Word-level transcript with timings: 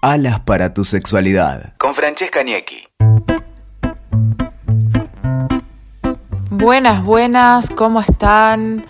Alas 0.00 0.38
para 0.38 0.72
tu 0.74 0.84
sexualidad. 0.84 1.72
Con 1.76 1.92
Francesca 1.92 2.44
Niecki. 2.44 2.86
Buenas, 6.50 7.02
buenas, 7.02 7.68
¿cómo 7.70 8.00
están? 8.00 8.86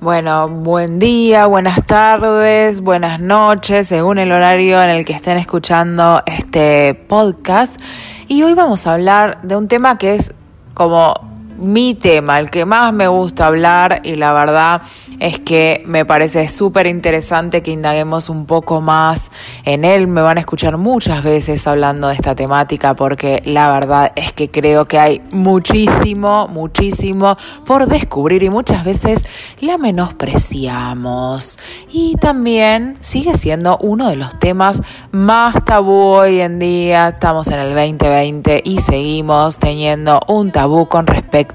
Bueno, 0.00 0.48
buen 0.48 0.98
día, 0.98 1.46
buenas 1.46 1.86
tardes, 1.86 2.80
buenas 2.80 3.20
noches, 3.20 3.86
según 3.86 4.18
el 4.18 4.32
horario 4.32 4.82
en 4.82 4.90
el 4.90 5.04
que 5.04 5.12
estén 5.12 5.38
escuchando 5.38 6.24
este 6.26 6.94
podcast. 6.94 7.80
Y 8.26 8.42
hoy 8.42 8.54
vamos 8.54 8.88
a 8.88 8.94
hablar 8.94 9.40
de 9.42 9.54
un 9.54 9.68
tema 9.68 9.96
que 9.96 10.16
es 10.16 10.34
como 10.74 11.14
mi 11.58 11.94
tema, 11.94 12.38
el 12.38 12.50
que 12.50 12.64
más 12.64 12.92
me 12.92 13.08
gusta 13.08 13.46
hablar 13.46 14.00
y 14.04 14.14
la 14.14 14.32
verdad 14.32 14.82
es 15.18 15.38
que 15.40 15.82
me 15.86 16.04
parece 16.04 16.48
súper 16.48 16.86
interesante 16.86 17.62
que 17.62 17.72
indaguemos 17.72 18.28
un 18.28 18.46
poco 18.46 18.80
más 18.80 19.32
en 19.64 19.84
él. 19.84 20.06
Me 20.06 20.20
van 20.20 20.36
a 20.36 20.40
escuchar 20.40 20.76
muchas 20.76 21.24
veces 21.24 21.66
hablando 21.66 22.08
de 22.08 22.14
esta 22.14 22.36
temática 22.36 22.94
porque 22.94 23.42
la 23.44 23.70
verdad 23.70 24.12
es 24.14 24.32
que 24.32 24.50
creo 24.50 24.86
que 24.86 25.00
hay 25.00 25.20
muchísimo, 25.32 26.46
muchísimo 26.46 27.36
por 27.66 27.86
descubrir 27.86 28.44
y 28.44 28.50
muchas 28.50 28.84
veces 28.84 29.24
la 29.60 29.78
menospreciamos. 29.78 31.58
Y 31.90 32.14
también 32.16 32.96
sigue 33.00 33.34
siendo 33.34 33.78
uno 33.78 34.08
de 34.08 34.16
los 34.16 34.38
temas 34.38 34.82
más 35.10 35.64
tabú 35.64 36.14
hoy 36.14 36.40
en 36.40 36.60
día. 36.60 37.08
Estamos 37.08 37.48
en 37.48 37.58
el 37.58 37.74
2020 37.74 38.62
y 38.64 38.78
seguimos 38.78 39.58
teniendo 39.58 40.20
un 40.28 40.52
tabú 40.52 40.86
con 40.86 41.06
respecto 41.06 41.47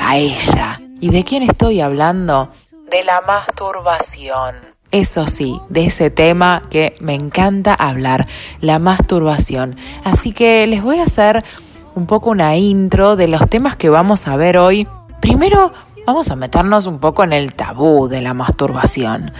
a 0.00 0.16
ella. 0.16 0.80
¿Y 1.00 1.10
de 1.10 1.24
quién 1.24 1.42
estoy 1.42 1.80
hablando? 1.80 2.50
De 2.90 3.04
la 3.04 3.20
masturbación. 3.20 4.56
Eso 4.90 5.26
sí, 5.26 5.60
de 5.68 5.86
ese 5.86 6.10
tema 6.10 6.62
que 6.70 6.96
me 7.00 7.14
encanta 7.14 7.74
hablar, 7.74 8.26
la 8.60 8.78
masturbación. 8.78 9.76
Así 10.02 10.32
que 10.32 10.66
les 10.66 10.82
voy 10.82 10.98
a 10.98 11.04
hacer 11.04 11.44
un 11.94 12.06
poco 12.06 12.30
una 12.30 12.56
intro 12.56 13.16
de 13.16 13.28
los 13.28 13.48
temas 13.50 13.76
que 13.76 13.90
vamos 13.90 14.26
a 14.26 14.36
ver 14.36 14.56
hoy. 14.56 14.88
Primero, 15.20 15.72
vamos 16.08 16.30
a 16.30 16.36
meternos 16.36 16.86
un 16.86 17.00
poco 17.00 17.22
en 17.22 17.34
el 17.34 17.52
tabú 17.52 18.08
de 18.08 18.22
la 18.22 18.32
masturbación. 18.32 19.30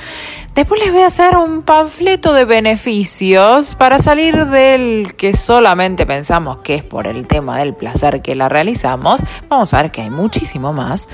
Después 0.54 0.78
les 0.82 0.92
voy 0.92 1.00
a 1.00 1.06
hacer 1.06 1.34
un 1.34 1.62
panfleto 1.62 2.34
de 2.34 2.44
beneficios 2.44 3.74
para 3.74 3.98
salir 3.98 4.44
del 4.48 5.14
que 5.16 5.34
solamente 5.34 6.04
pensamos 6.04 6.58
que 6.58 6.74
es 6.74 6.84
por 6.84 7.06
el 7.06 7.26
tema 7.26 7.56
del 7.56 7.72
placer 7.72 8.20
que 8.20 8.34
la 8.34 8.50
realizamos. 8.50 9.22
Vamos 9.48 9.72
a 9.72 9.80
ver 9.80 9.90
que 9.90 10.02
hay 10.02 10.10
muchísimo 10.10 10.74
más. 10.74 11.08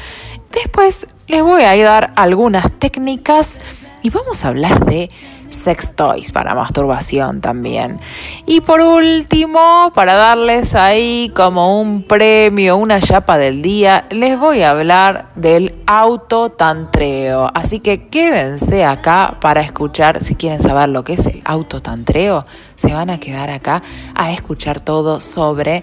Después 0.51 1.07
les 1.29 1.43
voy 1.45 1.63
a 1.63 1.77
dar 1.85 2.13
algunas 2.17 2.73
técnicas 2.73 3.61
y 4.03 4.11
vamos 4.11 4.45
a 4.45 4.49
hablar 4.49 4.85
de 4.85 5.09
sex 5.55 5.95
toys 5.95 6.33
para 6.33 6.55
masturbación 6.55 7.41
también. 7.41 8.01
Y 8.47 8.61
por 8.61 8.81
último, 8.81 9.93
para 9.95 10.15
darles 10.15 10.75
ahí 10.75 11.31
como 11.35 11.81
un 11.81 12.03
premio, 12.03 12.77
una 12.77 13.01
chapa 13.01 13.39
del 13.39 13.63
día, 13.63 14.07
les 14.11 14.39
voy 14.39 14.63
a 14.63 14.71
hablar 14.71 15.31
del 15.35 15.75
autotantreo. 15.87 17.51
Así 17.55 17.81
que 17.81 18.09
quédense 18.09 18.85
acá 18.85 19.39
para 19.41 19.61
escuchar, 19.61 20.23
si 20.23 20.35
quieren 20.35 20.61
saber 20.61 20.89
lo 20.89 21.05
que 21.05 21.15
es 21.15 21.27
el 21.27 21.43
autotantreo, 21.45 22.45
se 22.77 22.93
van 22.93 23.11
a 23.11 23.19
quedar 23.19 23.51
acá 23.51 23.83
a 24.15 24.33
escuchar 24.33 24.81
todo 24.81 25.21
sobre 25.21 25.83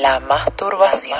la 0.00 0.20
masturbación. 0.20 1.18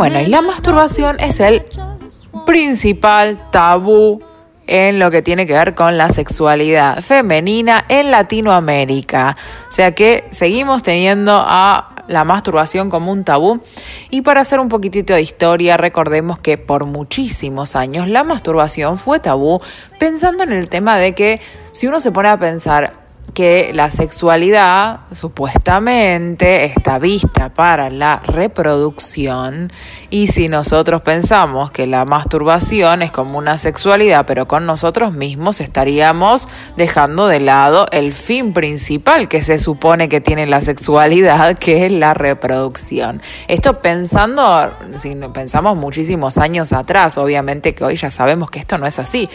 Bueno, 0.00 0.18
y 0.18 0.24
la 0.28 0.40
masturbación 0.40 1.20
es 1.20 1.40
el 1.40 1.62
principal 2.46 3.50
tabú 3.50 4.22
en 4.66 4.98
lo 4.98 5.10
que 5.10 5.20
tiene 5.20 5.44
que 5.44 5.52
ver 5.52 5.74
con 5.74 5.98
la 5.98 6.08
sexualidad 6.08 7.02
femenina 7.02 7.84
en 7.86 8.10
Latinoamérica. 8.10 9.36
O 9.68 9.72
sea 9.72 9.94
que 9.94 10.24
seguimos 10.30 10.82
teniendo 10.82 11.44
a 11.46 11.96
la 12.08 12.24
masturbación 12.24 12.88
como 12.88 13.12
un 13.12 13.24
tabú. 13.24 13.60
Y 14.08 14.22
para 14.22 14.40
hacer 14.40 14.58
un 14.58 14.70
poquitito 14.70 15.12
de 15.12 15.20
historia, 15.20 15.76
recordemos 15.76 16.38
que 16.38 16.56
por 16.56 16.86
muchísimos 16.86 17.76
años 17.76 18.08
la 18.08 18.24
masturbación 18.24 18.96
fue 18.96 19.20
tabú, 19.20 19.60
pensando 19.98 20.44
en 20.44 20.52
el 20.52 20.70
tema 20.70 20.96
de 20.96 21.14
que 21.14 21.42
si 21.72 21.88
uno 21.88 22.00
se 22.00 22.10
pone 22.10 22.30
a 22.30 22.38
pensar 22.38 22.99
que 23.40 23.70
la 23.72 23.88
sexualidad 23.88 25.00
supuestamente 25.12 26.66
está 26.66 26.98
vista 26.98 27.48
para 27.48 27.88
la 27.88 28.20
reproducción 28.22 29.72
y 30.10 30.26
si 30.26 30.50
nosotros 30.50 31.00
pensamos 31.00 31.70
que 31.70 31.86
la 31.86 32.04
masturbación 32.04 33.00
es 33.00 33.12
como 33.12 33.38
una 33.38 33.56
sexualidad 33.56 34.26
pero 34.26 34.46
con 34.46 34.66
nosotros 34.66 35.14
mismos 35.14 35.62
estaríamos 35.62 36.48
dejando 36.76 37.28
de 37.28 37.40
lado 37.40 37.86
el 37.92 38.12
fin 38.12 38.52
principal 38.52 39.26
que 39.26 39.40
se 39.40 39.58
supone 39.58 40.10
que 40.10 40.20
tiene 40.20 40.46
la 40.46 40.60
sexualidad 40.60 41.56
que 41.58 41.86
es 41.86 41.92
la 41.92 42.12
reproducción. 42.12 43.22
Esto 43.48 43.80
pensando, 43.80 44.70
si 44.98 45.14
pensamos 45.32 45.78
muchísimos 45.78 46.36
años 46.36 46.74
atrás, 46.74 47.16
obviamente 47.16 47.74
que 47.74 47.84
hoy 47.84 47.96
ya 47.96 48.10
sabemos 48.10 48.50
que 48.50 48.58
esto 48.58 48.76
no 48.76 48.84
es 48.86 48.98
así 48.98 49.30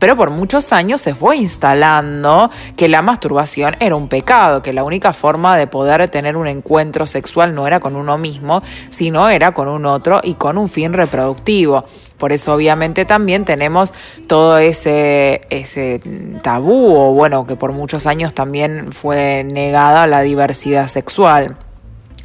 pero 0.00 0.16
por 0.16 0.30
muchos 0.30 0.72
años 0.72 1.00
se 1.00 1.14
fue 1.14 1.36
instalando 1.36 2.50
que 2.76 2.88
la 2.88 3.02
masturbación 3.02 3.76
era 3.78 3.94
un 3.94 4.08
pecado, 4.08 4.62
que 4.62 4.72
la 4.72 4.82
única 4.82 5.12
forma 5.12 5.56
de 5.56 5.68
poder 5.68 6.08
tener 6.08 6.36
un 6.36 6.48
encuentro 6.48 7.06
sexual 7.06 7.54
no 7.54 7.66
era 7.66 7.78
con 7.78 7.94
uno 7.94 8.18
mismo, 8.18 8.62
sino 8.88 9.28
era 9.28 9.52
con 9.52 9.68
un 9.68 9.86
otro 9.86 10.20
y 10.24 10.34
con 10.34 10.58
un 10.58 10.68
fin 10.68 10.94
reproductivo. 10.94 11.84
Por 12.16 12.32
eso 12.32 12.54
obviamente 12.54 13.04
también 13.04 13.44
tenemos 13.44 13.92
todo 14.26 14.58
ese, 14.58 15.42
ese 15.50 16.00
tabú, 16.42 16.96
o 16.96 17.12
bueno, 17.12 17.46
que 17.46 17.56
por 17.56 17.72
muchos 17.72 18.06
años 18.06 18.34
también 18.34 18.92
fue 18.92 19.44
negada 19.44 20.06
la 20.06 20.22
diversidad 20.22 20.86
sexual. 20.86 21.56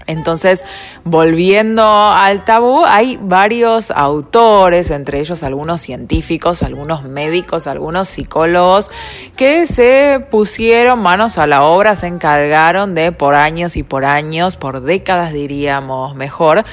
Entonces, 0.07 0.63
volviendo 1.03 1.83
al 1.83 2.45
tabú, 2.45 2.85
hay 2.85 3.17
varios 3.21 3.91
autores, 3.91 4.91
entre 4.91 5.19
ellos 5.19 5.43
algunos 5.43 5.81
científicos, 5.81 6.63
algunos 6.63 7.03
médicos, 7.03 7.67
algunos 7.67 8.07
psicólogos, 8.07 8.91
que 9.35 9.65
se 9.65 10.25
pusieron 10.29 11.01
manos 11.01 11.37
a 11.37 11.47
la 11.47 11.63
obra, 11.63 11.95
se 11.95 12.07
encargaron 12.07 12.93
de 12.93 13.11
por 13.11 13.33
años 13.33 13.77
y 13.77 13.83
por 13.83 14.05
años, 14.05 14.57
por 14.57 14.81
décadas 14.81 15.33
diríamos 15.33 16.15
mejor, 16.15 16.63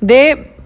de 0.00 0.57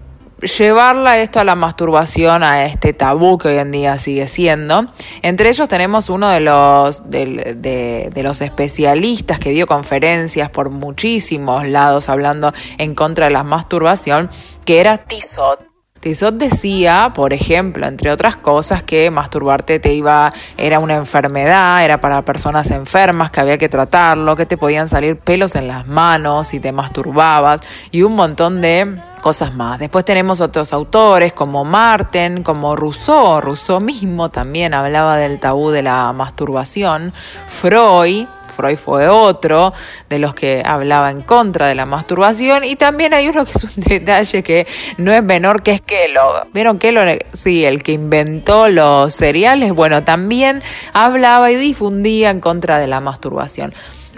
llevarla 0.43 1.17
esto 1.17 1.39
a 1.39 1.43
la 1.43 1.55
masturbación, 1.55 2.43
a 2.43 2.65
este 2.65 2.93
tabú 2.93 3.37
que 3.37 3.49
hoy 3.49 3.57
en 3.57 3.71
día 3.71 3.97
sigue 3.97 4.27
siendo. 4.27 4.87
Entre 5.21 5.49
ellos 5.49 5.67
tenemos 5.67 6.09
uno 6.09 6.29
de 6.29 6.39
los, 6.39 7.09
de, 7.09 8.11
los 8.15 8.41
especialistas 8.41 9.39
que 9.39 9.51
dio 9.51 9.65
conferencias 9.67 10.49
por 10.49 10.69
muchísimos 10.69 11.67
lados 11.67 12.09
hablando 12.09 12.53
en 12.77 12.95
contra 12.95 13.27
de 13.27 13.31
la 13.31 13.43
masturbación, 13.43 14.29
que 14.65 14.79
era 14.79 14.97
Tizot. 14.97 15.59
Tizot 15.99 16.35
decía, 16.35 17.13
por 17.15 17.31
ejemplo, 17.31 17.87
entre 17.87 18.11
otras 18.11 18.35
cosas, 18.35 18.83
que 18.83 19.09
masturbarte 19.09 19.79
te 19.79 19.93
iba, 19.93 20.33
era 20.57 20.79
una 20.79 20.95
enfermedad, 20.95 21.83
era 21.85 22.01
para 22.01 22.23
personas 22.23 22.71
enfermas, 22.71 23.31
que 23.31 23.39
había 23.39 23.57
que 23.57 23.69
tratarlo, 23.69 24.35
que 24.35 24.45
te 24.45 24.57
podían 24.57 24.89
salir 24.89 25.15
pelos 25.15 25.55
en 25.55 25.69
las 25.69 25.87
manos 25.87 26.47
si 26.47 26.59
te 26.59 26.73
masturbabas 26.73 27.61
y 27.89 28.01
un 28.01 28.15
montón 28.15 28.61
de 28.61 28.99
cosas 29.23 29.55
más. 29.55 29.79
Después 29.79 30.03
tenemos 30.03 30.41
otros 30.41 30.73
autores 30.73 31.31
como 31.31 31.63
Marten, 31.63 32.43
como 32.43 32.75
Rousseau. 32.75 33.39
Rousseau 33.39 33.79
mismo 33.79 34.29
también 34.29 34.73
hablaba 34.73 35.15
del 35.17 35.39
tabú 35.39 35.71
de 35.71 35.81
la 35.81 36.11
masturbación. 36.11 37.13
Freud, 37.47 38.27
Freud 38.49 38.75
fue 38.75 39.07
otro 39.07 39.73
de 40.09 40.19
los 40.19 40.35
que 40.35 40.61
hablaba 40.65 41.09
en 41.09 41.21
contra 41.21 41.67
de 41.67 41.73
la 41.73 41.85
masturbación. 41.85 42.65
Y 42.65 42.75
también 42.75 43.13
hay 43.13 43.29
uno 43.29 43.45
que 43.45 43.51
es 43.51 43.63
un 43.63 43.71
detalle 43.77 44.43
que 44.43 44.67
no 44.97 45.13
es 45.13 45.23
menor, 45.23 45.63
que 45.63 45.71
es 45.71 45.81
Kellogg. 45.81 46.51
¿Vieron 46.53 46.77
Kellogg? 46.77 47.19
Sí, 47.29 47.63
el 47.63 47.81
que 47.81 47.93
inventó 47.93 48.67
los 48.67 49.13
cereales. 49.13 49.71
Bueno, 49.71 50.03
también 50.03 50.61
hablaba 50.91 51.49
y 51.49 51.55
difundía 51.55 52.29
en 52.29 52.41
contra 52.41 52.77
de 52.77 52.87
la 52.87 52.99
masturbación. 52.99 53.73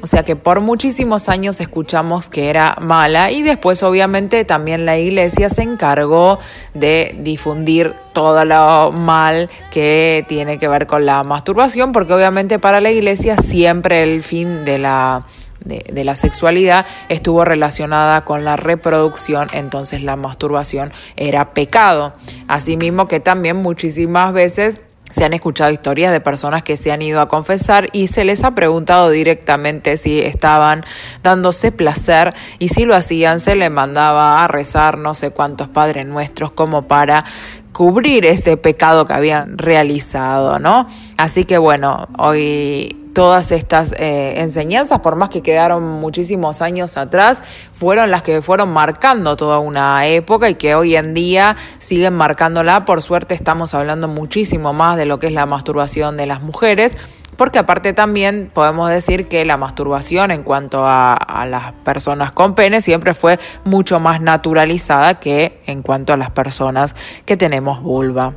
O 0.06 0.08
sea 0.08 0.22
que 0.22 0.36
por 0.36 0.62
muchísimos 0.62 1.30
años 1.30 1.60
escuchamos 1.60 2.30
que 2.30 2.52
era 2.52 2.78
mala 2.80 3.32
y 3.32 3.42
después 3.42 3.82
obviamente 3.82 4.46
también 4.46 4.86
la 4.86 5.00
iglesia 5.00 5.50
se 5.50 5.64
encargó 5.64 6.38
de 6.76 7.16
difundir 7.22 7.96
todo 8.14 8.46
lo 8.46 8.92
mal 8.92 9.50
que 9.72 10.24
tiene 10.28 10.60
que 10.60 10.68
ver 10.68 10.86
con 10.86 11.08
la 11.08 11.24
masturbación, 11.24 11.92
porque 11.92 12.14
obviamente 12.14 12.60
para 12.60 12.82
la 12.82 12.92
iglesia 12.92 13.38
siempre 13.38 14.04
el 14.04 14.22
fin 14.22 14.64
de 14.64 14.78
la 14.78 15.26
de, 15.62 16.04
la 16.04 16.16
sexualidad 16.16 16.86
estuvo 17.10 17.44
relacionada 17.44 18.22
con 18.22 18.46
la 18.46 18.58
reproducción, 18.58 19.48
entonces 19.54 20.04
la 20.04 20.16
masturbación 20.16 20.94
era 21.16 21.54
pecado. 21.56 22.14
Asimismo 22.48 23.08
que 23.08 23.20
también 23.20 23.58
muchísimas 23.58 24.34
veces 24.34 24.80
se 25.16 25.24
han 25.24 25.32
escuchado 25.32 25.72
historias 25.72 26.12
de 26.12 26.20
personas 26.20 26.62
que 26.62 26.76
se 26.76 26.92
han 26.92 27.02
ido 27.02 27.22
a 27.22 27.30
confesar 27.30 27.88
y 27.94 28.08
se 28.08 28.26
les 28.26 28.44
ha 28.44 28.54
preguntado 28.54 29.10
directamente 29.10 29.96
si 29.96 30.20
estaban 30.20 30.84
dándose 31.24 31.72
placer 31.72 32.34
y 32.60 32.68
si 32.68 32.84
lo 32.84 32.96
hacían 32.96 33.40
se 33.40 33.56
les 33.56 33.72
mandaba 33.72 34.44
a 34.44 34.48
rezar 34.50 34.98
no 34.98 35.14
sé 35.14 35.32
cuántos 35.32 35.70
padres 35.70 36.06
nuestros 36.06 36.52
como 36.52 36.90
para 36.90 37.24
cubrir 37.72 38.26
ese 38.26 38.58
pecado 38.58 39.06
que 39.06 39.14
habían 39.14 39.58
realizado, 39.58 40.60
¿no? 40.60 40.86
Así 41.16 41.46
que 41.46 41.58
bueno, 41.58 42.10
hoy 42.18 43.05
todas 43.16 43.52
estas 43.54 43.94
eh, 43.94 44.42
enseñanzas, 44.42 45.00
por 45.00 45.16
más 45.16 45.30
que 45.30 45.42
quedaron 45.42 45.84
muchísimos 45.84 46.62
años 46.62 46.98
atrás, 46.98 47.42
fueron 47.72 48.12
las 48.12 48.22
que 48.22 48.42
fueron 48.44 48.70
marcando 48.70 49.38
toda 49.38 49.58
una 49.58 50.06
época 50.06 50.50
y 50.50 50.56
que 50.56 50.76
hoy 50.76 50.96
en 50.98 51.16
día 51.16 51.56
siguen 51.80 52.14
marcándola. 52.14 52.86
Por 52.86 53.02
suerte 53.02 53.34
estamos 53.34 53.74
hablando 53.74 54.10
muchísimo 54.10 54.74
más 54.74 54.98
de 54.98 55.06
lo 55.06 55.18
que 55.18 55.28
es 55.28 55.34
la 55.34 55.46
masturbación 55.46 56.18
de 56.18 56.26
las 56.26 56.42
mujeres 56.42 56.98
porque 57.38 57.60
aparte 57.60 57.94
también 57.94 58.50
podemos 58.54 58.90
decir 58.90 59.28
que 59.28 59.44
la 59.46 59.58
masturbación 59.58 60.32
en 60.32 60.44
cuanto 60.44 60.84
a, 60.86 61.18
las 61.50 61.74
personas 61.84 62.32
con 62.32 62.56
pene 62.56 62.82
siempre 62.82 63.14
fue 63.14 63.40
mucho 63.66 64.00
más 64.00 64.22
naturalizada 64.22 65.20
que 65.20 65.62
en 65.66 65.82
cuanto 65.82 66.14
a 66.14 66.18
las 66.18 66.32
personas 66.32 66.96
que 67.26 67.36
tenemos 67.36 67.82
vulva. 67.82 68.36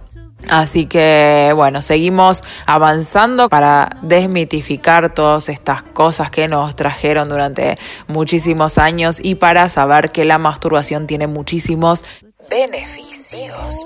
Así 0.49 0.87
que 0.87 1.53
bueno, 1.55 1.83
seguimos 1.83 2.45
avanzando 2.65 3.49
para 3.49 3.97
desmitificar 4.03 5.13
todas 5.13 5.49
estas 5.49 5.83
cosas 5.83 6.31
que 6.31 6.47
nos 6.47 6.77
trajeron 6.77 7.29
durante 7.29 7.77
muchísimos 8.07 8.79
años 8.79 9.19
y 9.23 9.35
para 9.35 9.69
saber 9.69 10.11
que 10.11 10.25
la 10.25 10.39
masturbación 10.39 11.07
tiene 11.07 11.27
muchísimos 11.27 12.05
beneficios. 12.49 13.85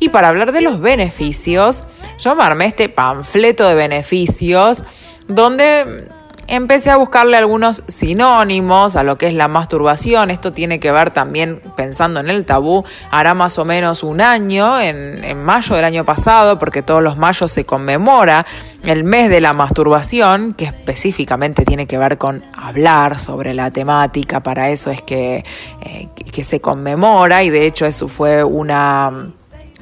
Y 0.00 0.08
para 0.08 0.28
hablar 0.28 0.52
de 0.52 0.62
los 0.62 0.80
beneficios, 0.80 1.84
yo 2.18 2.34
me 2.34 2.42
armé 2.42 2.66
este 2.66 2.88
panfleto 2.88 3.68
de 3.68 3.74
beneficios 3.74 4.84
donde 5.28 6.08
empecé 6.50 6.90
a 6.90 6.96
buscarle 6.96 7.36
algunos 7.36 7.84
sinónimos 7.86 8.96
a 8.96 9.02
lo 9.02 9.16
que 9.16 9.28
es 9.28 9.34
la 9.34 9.48
masturbación. 9.48 10.30
Esto 10.30 10.52
tiene 10.52 10.80
que 10.80 10.90
ver 10.90 11.10
también, 11.10 11.62
pensando 11.76 12.20
en 12.20 12.28
el 12.28 12.44
tabú, 12.44 12.84
hará 13.10 13.34
más 13.34 13.56
o 13.58 13.64
menos 13.64 14.02
un 14.02 14.20
año, 14.20 14.78
en, 14.80 15.24
en, 15.24 15.42
mayo 15.42 15.76
del 15.76 15.84
año 15.84 16.04
pasado, 16.04 16.58
porque 16.58 16.82
todos 16.82 17.02
los 17.02 17.16
mayos 17.16 17.50
se 17.50 17.64
conmemora 17.64 18.44
el 18.82 19.04
mes 19.04 19.30
de 19.30 19.40
la 19.40 19.52
masturbación, 19.52 20.54
que 20.54 20.64
específicamente 20.66 21.64
tiene 21.64 21.86
que 21.86 21.98
ver 21.98 22.18
con 22.18 22.44
hablar 22.56 23.18
sobre 23.18 23.54
la 23.54 23.70
temática. 23.70 24.40
Para 24.40 24.70
eso 24.70 24.90
es 24.90 25.02
que, 25.02 25.44
eh, 25.82 26.08
que 26.32 26.44
se 26.44 26.60
conmemora 26.60 27.44
y 27.44 27.50
de 27.50 27.66
hecho 27.66 27.86
eso 27.86 28.08
fue 28.08 28.42
una 28.42 29.32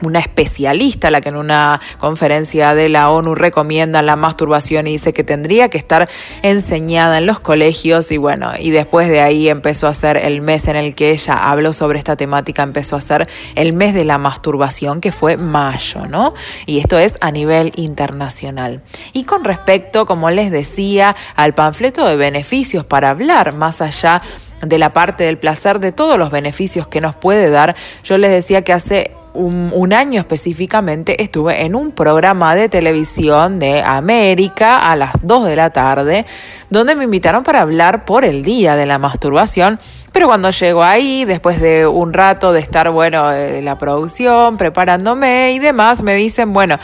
una 0.03 0.21
especialista, 0.21 1.11
la 1.11 1.21
que 1.21 1.29
en 1.31 1.37
una 1.37 1.81
conferencia 1.99 2.75
de 2.75 2.89
la 2.89 3.11
ONU 3.11 3.35
recomienda 3.35 4.03
la 4.03 4.17
masturbación 4.17 4.87
y 4.87 4.93
dice 4.93 5.13
que 5.13 5.25
tendría 5.25 5.69
que 5.69 5.79
estar 5.79 6.09
enseñada 6.43 7.19
en 7.19 7.27
los 7.27 7.41
colegios 7.41 8.13
y 8.13 8.17
bueno, 8.17 8.53
y 8.59 8.71
después 8.71 9.09
de 9.09 9.21
ahí 9.21 9.49
empezó 9.49 9.89
a 9.89 9.95
ser 9.95 10.17
el 10.17 10.41
mes 10.41 10.69
en 10.69 10.77
el 10.77 10.95
que 10.95 11.11
ella 11.11 11.51
habló 11.51 11.73
sobre 11.73 11.99
esta 11.99 12.17
temática, 12.17 12.63
empezó 12.63 12.97
a 12.97 13.01
ser 13.01 13.29
el 13.55 13.73
mes 13.73 13.95
de 13.95 14.05
la 14.05 14.19
masturbación 14.19 15.01
que 15.01 15.13
fue 15.13 15.37
mayo, 15.37 16.07
¿no? 16.07 16.35
Y 16.67 16.79
esto 16.79 16.99
es 16.99 17.19
a 17.21 17.31
nivel 17.31 17.73
internacional. 17.77 18.83
Y 19.13 19.25
con 19.25 19.45
respecto, 19.45 20.07
como 20.07 20.31
les 20.31 20.51
decía, 20.51 21.17
al 21.37 21.55
panfleto 21.55 22.07
de 22.07 22.17
beneficios 22.17 22.85
para 22.85 23.11
hablar 23.11 23.55
más 23.55 23.81
allá 23.81 24.23
de 24.63 24.79
la 24.79 24.93
parte 24.93 25.25
del 25.25 25.39
placer, 25.39 25.79
de 25.79 25.93
todos 25.93 26.19
los 26.19 26.31
beneficios 26.31 26.89
que 26.89 27.01
nos 27.01 27.15
puede 27.15 27.51
dar, 27.51 27.77
yo 28.03 28.19
les 28.19 28.31
decía 28.31 28.63
que 28.63 28.73
hace 28.73 29.13
un, 29.39 29.93
año 29.93 30.21
específicamente 30.21 31.23
estuve 31.23 31.65
en 31.65 31.75
un 31.75 31.93
programa 31.93 32.55
de 32.55 32.69
televisión 32.69 33.59
de 33.59 33.83
América 33.83 34.91
a 34.91 34.97
las 34.97 35.13
2 35.23 35.47
de 35.47 35.57
la 35.57 35.71
tarde, 35.71 36.27
donde 36.69 36.95
me 36.95 37.05
invitaron 37.05 37.43
para 37.43 37.63
hablar 37.63 38.05
por 38.05 38.25
el 38.25 38.43
día 38.43 38.77
de 38.77 38.85
la 38.85 38.99
masturbación. 38.99 39.81
Pero 40.13 40.27
cuando 40.27 40.51
llego 40.51 40.83
ahí, 40.83 41.25
después 41.25 41.61
de 41.61 41.87
un 41.87 42.13
rato 42.13 42.53
de 42.53 42.61
estar, 42.61 42.91
bueno, 42.91 43.33
en 43.33 43.65
la 43.65 43.79
producción, 43.79 44.57
preparándome 44.57 45.53
y 45.53 45.59
demás, 45.59 46.03
me 46.03 46.15
dicen, 46.15 46.53
bueno, 46.53 46.77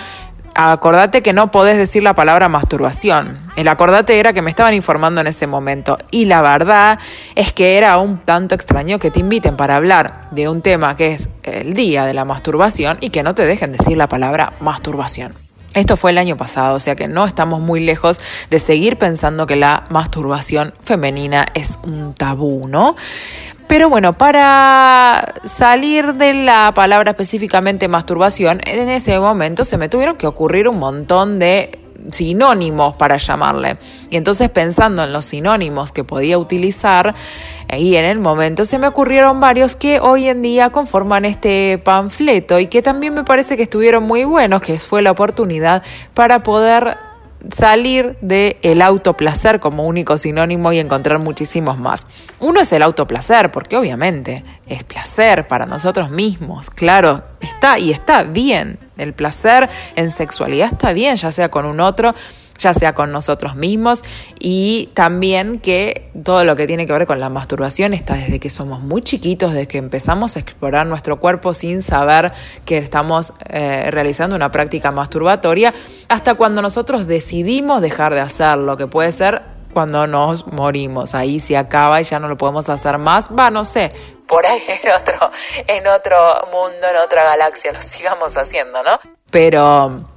acordate 0.54 1.22
que 1.22 1.32
no 1.32 1.50
podés 1.50 1.76
decir 1.76 2.02
la 2.02 2.14
palabra 2.14 2.48
masturbación. 2.48 3.38
El 3.56 3.68
acordate 3.68 4.18
era 4.18 4.32
que 4.32 4.42
me 4.42 4.50
estaban 4.50 4.74
informando 4.74 5.20
en 5.20 5.26
ese 5.26 5.46
momento. 5.46 5.98
Y 6.10 6.24
la 6.24 6.42
verdad 6.42 6.98
es 7.34 7.52
que 7.52 7.76
era 7.76 7.98
un 7.98 8.18
tanto 8.18 8.54
extraño 8.54 8.98
que 8.98 9.10
te 9.10 9.20
inviten 9.20 9.56
para 9.56 9.76
hablar 9.76 10.28
de 10.30 10.48
un 10.48 10.62
tema 10.62 10.96
que 10.96 11.12
es 11.12 11.30
el 11.42 11.74
día 11.74 12.04
de 12.04 12.14
la 12.14 12.24
masturbación 12.24 12.98
y 13.00 13.10
que 13.10 13.22
no 13.22 13.34
te 13.34 13.44
dejen 13.44 13.72
decir 13.72 13.96
la 13.96 14.08
palabra 14.08 14.54
masturbación. 14.60 15.43
Esto 15.74 15.96
fue 15.96 16.12
el 16.12 16.18
año 16.18 16.36
pasado, 16.36 16.76
o 16.76 16.80
sea 16.80 16.94
que 16.94 17.08
no 17.08 17.26
estamos 17.26 17.60
muy 17.60 17.80
lejos 17.80 18.20
de 18.48 18.58
seguir 18.60 18.96
pensando 18.96 19.46
que 19.46 19.56
la 19.56 19.84
masturbación 19.90 20.72
femenina 20.80 21.46
es 21.54 21.80
un 21.82 22.14
tabú, 22.14 22.68
¿no? 22.68 22.94
Pero 23.66 23.88
bueno, 23.88 24.12
para 24.12 25.34
salir 25.44 26.14
de 26.14 26.34
la 26.34 26.72
palabra 26.74 27.12
específicamente 27.12 27.88
masturbación, 27.88 28.60
en 28.64 28.88
ese 28.88 29.18
momento 29.18 29.64
se 29.64 29.78
me 29.78 29.88
tuvieron 29.88 30.16
que 30.16 30.26
ocurrir 30.26 30.68
un 30.68 30.78
montón 30.78 31.38
de 31.38 31.80
sinónimos 32.10 32.96
para 32.96 33.16
llamarle. 33.16 33.76
Y 34.10 34.16
entonces 34.16 34.50
pensando 34.50 35.02
en 35.02 35.12
los 35.12 35.24
sinónimos 35.24 35.92
que 35.92 36.04
podía 36.04 36.38
utilizar, 36.38 37.14
y 37.78 37.96
en 37.96 38.04
el 38.04 38.18
momento 38.20 38.64
se 38.64 38.78
me 38.78 38.86
ocurrieron 38.86 39.40
varios 39.40 39.76
que 39.76 40.00
hoy 40.00 40.28
en 40.28 40.42
día 40.42 40.70
conforman 40.70 41.24
este 41.24 41.78
panfleto 41.78 42.58
y 42.58 42.66
que 42.66 42.82
también 42.82 43.14
me 43.14 43.24
parece 43.24 43.56
que 43.56 43.64
estuvieron 43.64 44.04
muy 44.04 44.24
buenos, 44.24 44.62
que 44.62 44.78
fue 44.78 45.02
la 45.02 45.10
oportunidad 45.10 45.82
para 46.14 46.42
poder 46.42 46.96
salir 47.50 48.16
de 48.20 48.58
el 48.62 48.82
autoplacer 48.82 49.60
como 49.60 49.86
único 49.86 50.16
sinónimo 50.16 50.72
y 50.72 50.78
encontrar 50.78 51.18
muchísimos 51.18 51.78
más. 51.78 52.06
Uno 52.40 52.60
es 52.60 52.72
el 52.72 52.82
autoplacer, 52.82 53.50
porque 53.50 53.76
obviamente 53.76 54.44
es 54.66 54.84
placer 54.84 55.46
para 55.46 55.66
nosotros 55.66 56.10
mismos, 56.10 56.70
claro, 56.70 57.22
está 57.40 57.78
y 57.78 57.90
está 57.90 58.22
bien. 58.22 58.78
El 58.96 59.12
placer 59.12 59.68
en 59.96 60.08
sexualidad 60.10 60.72
está 60.72 60.92
bien, 60.92 61.16
ya 61.16 61.32
sea 61.32 61.50
con 61.50 61.66
un 61.66 61.80
otro, 61.80 62.12
ya 62.58 62.74
sea 62.74 62.94
con 62.94 63.12
nosotros 63.12 63.56
mismos 63.56 64.04
y 64.38 64.90
también 64.94 65.58
que 65.58 66.10
todo 66.22 66.44
lo 66.44 66.56
que 66.56 66.66
tiene 66.66 66.86
que 66.86 66.92
ver 66.92 67.06
con 67.06 67.20
la 67.20 67.28
masturbación 67.28 67.94
está 67.94 68.14
desde 68.14 68.38
que 68.38 68.50
somos 68.50 68.80
muy 68.80 69.02
chiquitos, 69.02 69.52
desde 69.52 69.68
que 69.68 69.78
empezamos 69.78 70.36
a 70.36 70.40
explorar 70.40 70.86
nuestro 70.86 71.18
cuerpo 71.20 71.54
sin 71.54 71.82
saber 71.82 72.32
que 72.64 72.78
estamos 72.78 73.32
eh, 73.48 73.88
realizando 73.90 74.36
una 74.36 74.50
práctica 74.50 74.90
masturbatoria, 74.90 75.74
hasta 76.08 76.34
cuando 76.34 76.62
nosotros 76.62 77.06
decidimos 77.06 77.80
dejar 77.82 78.14
de 78.14 78.20
hacerlo, 78.20 78.76
que 78.76 78.86
puede 78.86 79.12
ser 79.12 79.42
cuando 79.72 80.06
nos 80.06 80.46
morimos, 80.46 81.14
ahí 81.16 81.40
se 81.40 81.56
acaba 81.56 82.00
y 82.00 82.04
ya 82.04 82.20
no 82.20 82.28
lo 82.28 82.36
podemos 82.36 82.68
hacer 82.68 82.96
más, 82.98 83.28
va, 83.36 83.50
no 83.50 83.64
sé, 83.64 83.90
por 84.26 84.46
ahí 84.46 84.62
en 84.68 84.92
otro, 84.92 85.30
en 85.66 85.86
otro 85.88 86.16
mundo, 86.52 86.86
en 86.88 86.96
otra 86.96 87.24
galaxia 87.24 87.72
lo 87.72 87.82
sigamos 87.82 88.36
haciendo, 88.36 88.82
¿no? 88.82 88.98
Pero 89.30 90.13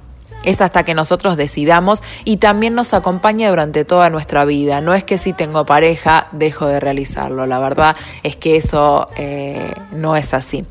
es 0.48 0.60
hasta 0.60 0.84
que 0.84 0.94
nosotros 0.94 1.36
decidamos 1.36 2.02
y 2.24 2.38
también 2.38 2.74
nos 2.74 2.94
acompaña 2.94 3.50
durante 3.50 3.84
toda 3.84 4.10
nuestra 4.10 4.44
vida. 4.44 4.80
No 4.80 4.94
es 4.94 5.04
que 5.04 5.18
si 5.18 5.32
tengo 5.32 5.66
pareja 5.66 6.28
dejo 6.32 6.66
de 6.66 6.80
realizarlo, 6.80 7.46
la 7.46 7.58
verdad 7.58 7.96
es 8.22 8.36
que 8.36 8.56
eso 8.56 9.08
eh, 9.16 9.72
no 9.92 10.16
es 10.16 10.34
así. 10.34 10.64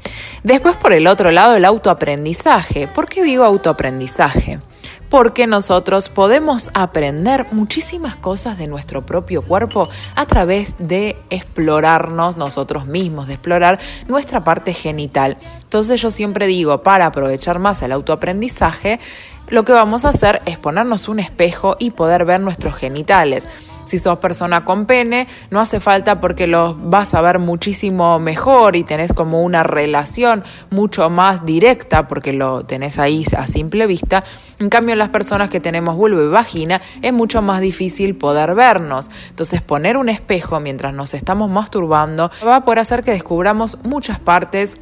Después 0.43 0.77
por 0.77 0.93
el 0.93 1.07
otro 1.07 1.31
lado 1.31 1.55
el 1.55 1.65
autoaprendizaje. 1.65 2.87
¿Por 2.87 3.07
qué 3.07 3.23
digo 3.23 3.43
autoaprendizaje? 3.43 4.59
Porque 5.09 5.47
nosotros 5.47 6.09
podemos 6.09 6.69
aprender 6.73 7.47
muchísimas 7.51 8.15
cosas 8.15 8.57
de 8.57 8.67
nuestro 8.67 9.05
propio 9.05 9.41
cuerpo 9.41 9.87
a 10.15 10.25
través 10.25 10.75
de 10.79 11.15
explorarnos 11.29 12.37
nosotros 12.37 12.85
mismos, 12.85 13.27
de 13.27 13.33
explorar 13.33 13.79
nuestra 14.07 14.43
parte 14.43 14.73
genital. 14.73 15.37
Entonces 15.63 16.01
yo 16.01 16.09
siempre 16.09 16.47
digo, 16.47 16.83
para 16.83 17.05
aprovechar 17.05 17.59
más 17.59 17.81
el 17.81 17.91
autoaprendizaje, 17.91 18.99
lo 19.49 19.63
que 19.63 19.71
vamos 19.71 20.03
a 20.03 20.09
hacer 20.09 20.41
es 20.45 20.57
ponernos 20.57 21.07
un 21.07 21.19
espejo 21.19 21.77
y 21.79 21.91
poder 21.91 22.25
ver 22.25 22.41
nuestros 22.41 22.75
genitales. 22.75 23.47
Si 23.87 23.99
sos 23.99 24.19
persona 24.19 24.65
con 24.65 24.85
pene, 24.85 25.27
no 25.49 25.61
hace 25.61 25.79
falta 25.79 26.19
porque 26.19 26.45
los 26.45 26.75
vas 26.89 27.13
a 27.13 27.21
ver 27.21 27.39
muchísimo 27.39 28.19
mejor 28.19 28.75
y 28.75 28.83
tenés 28.83 29.13
como 29.13 29.43
una 29.43 29.63
relación 29.63 30.43
mucho 30.69 31.09
más 31.09 31.45
directa 31.45 32.09
porque 32.09 32.33
lo 32.33 32.65
tenés 32.65 32.99
ahí 32.99 33.23
a 33.37 33.47
simple 33.47 33.87
vista. 33.87 34.25
En 34.59 34.67
cambio, 34.67 34.95
las 34.97 35.09
personas 35.09 35.49
que 35.49 35.61
tenemos 35.61 35.95
vulva 35.95 36.21
y 36.21 36.27
vagina 36.27 36.81
es 37.01 37.13
mucho 37.13 37.41
más 37.41 37.61
difícil 37.61 38.17
poder 38.17 38.55
vernos. 38.55 39.09
Entonces, 39.29 39.61
poner 39.61 39.95
un 39.95 40.09
espejo 40.09 40.59
mientras 40.59 40.93
nos 40.93 41.13
estamos 41.13 41.49
masturbando 41.49 42.29
va 42.45 42.57
a 42.57 42.65
poder 42.65 42.79
hacer 42.79 43.03
que 43.03 43.11
descubramos 43.11 43.77
muchas 43.83 44.19
partes 44.19 44.77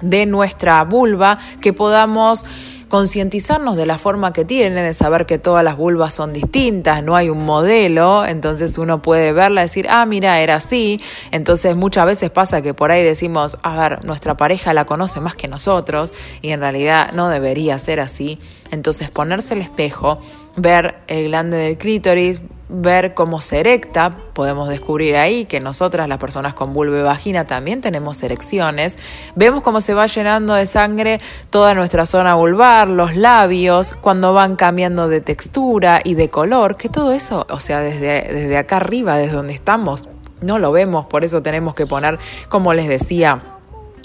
de 0.00 0.26
nuestra 0.26 0.82
vulva 0.84 1.38
que 1.60 1.72
podamos 1.72 2.44
concientizarnos 2.92 3.78
de 3.78 3.86
la 3.86 3.96
forma 3.96 4.34
que 4.34 4.44
tiene, 4.44 4.82
de 4.82 4.92
saber 4.92 5.24
que 5.24 5.38
todas 5.38 5.64
las 5.64 5.78
vulvas 5.78 6.12
son 6.12 6.34
distintas, 6.34 7.02
no 7.02 7.16
hay 7.16 7.30
un 7.30 7.42
modelo, 7.42 8.26
entonces 8.26 8.76
uno 8.76 9.00
puede 9.00 9.32
verla 9.32 9.62
y 9.62 9.64
decir, 9.64 9.86
ah, 9.88 10.04
mira, 10.04 10.38
era 10.40 10.56
así. 10.56 11.00
Entonces 11.30 11.74
muchas 11.74 12.04
veces 12.04 12.28
pasa 12.28 12.60
que 12.60 12.74
por 12.74 12.90
ahí 12.90 13.02
decimos, 13.02 13.56
a 13.62 13.76
ver, 13.76 14.04
nuestra 14.04 14.36
pareja 14.36 14.74
la 14.74 14.84
conoce 14.84 15.22
más 15.22 15.34
que 15.34 15.48
nosotros 15.48 16.12
y 16.42 16.50
en 16.50 16.60
realidad 16.60 17.12
no 17.12 17.30
debería 17.30 17.78
ser 17.78 17.98
así. 17.98 18.38
Entonces 18.70 19.08
ponerse 19.08 19.54
el 19.54 19.62
espejo, 19.62 20.20
ver 20.56 20.96
el 21.06 21.28
glande 21.28 21.56
del 21.56 21.78
clítoris, 21.78 22.42
ver 22.72 23.12
cómo 23.14 23.40
se 23.40 23.60
erecta, 23.60 24.16
podemos 24.32 24.68
descubrir 24.68 25.16
ahí 25.16 25.44
que 25.44 25.60
nosotras, 25.60 26.08
las 26.08 26.18
personas 26.18 26.54
con 26.54 26.72
vulva 26.72 26.98
y 26.98 27.02
vagina, 27.02 27.46
también 27.46 27.80
tenemos 27.80 28.22
erecciones. 28.22 28.98
Vemos 29.36 29.62
cómo 29.62 29.80
se 29.80 29.92
va 29.92 30.06
llenando 30.06 30.54
de 30.54 30.64
sangre 30.66 31.20
toda 31.50 31.74
nuestra 31.74 32.06
zona 32.06 32.34
vulvar, 32.34 32.88
los 32.88 33.14
labios, 33.14 33.94
cuando 33.94 34.32
van 34.32 34.56
cambiando 34.56 35.08
de 35.08 35.20
textura 35.20 36.00
y 36.02 36.14
de 36.14 36.30
color, 36.30 36.76
que 36.76 36.88
todo 36.88 37.12
eso, 37.12 37.46
o 37.50 37.60
sea, 37.60 37.80
desde, 37.80 38.32
desde 38.32 38.56
acá 38.56 38.76
arriba, 38.76 39.18
desde 39.18 39.36
donde 39.36 39.52
estamos, 39.52 40.08
no 40.40 40.58
lo 40.58 40.72
vemos, 40.72 41.06
por 41.06 41.24
eso 41.24 41.42
tenemos 41.42 41.74
que 41.74 41.86
poner, 41.86 42.18
como 42.48 42.72
les 42.72 42.88
decía, 42.88 43.42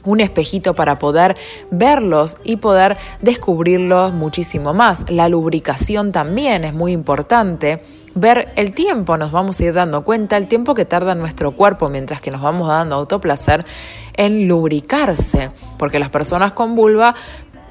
un 0.07 0.21
espejito 0.21 0.73
para 0.73 0.99
poder 0.99 1.35
verlos 1.69 2.37
y 2.43 2.57
poder 2.57 2.97
descubrirlos 3.21 4.13
muchísimo 4.13 4.73
más. 4.73 5.09
La 5.09 5.27
lubricación 5.27 6.11
también 6.11 6.63
es 6.63 6.73
muy 6.73 6.93
importante. 6.93 7.81
Ver 8.19 8.51
el 8.55 8.73
tiempo, 8.73 9.15
nos 9.15 9.31
vamos 9.31 9.59
a 9.59 9.65
ir 9.65 9.73
dando 9.73 10.03
cuenta, 10.03 10.37
el 10.37 10.47
tiempo 10.47 10.73
que 10.73 10.85
tarda 10.85 11.13
nuestro 11.13 11.51
cuerpo 11.51 11.87
mientras 11.87 12.19
que 12.19 12.31
nos 12.31 12.41
vamos 12.41 12.67
dando 12.67 12.95
autoplacer 12.95 13.63
en 14.15 14.47
lubricarse, 14.47 15.51
porque 15.77 15.99
las 15.99 16.09
personas 16.09 16.53
con 16.53 16.73
vulva 16.73 17.13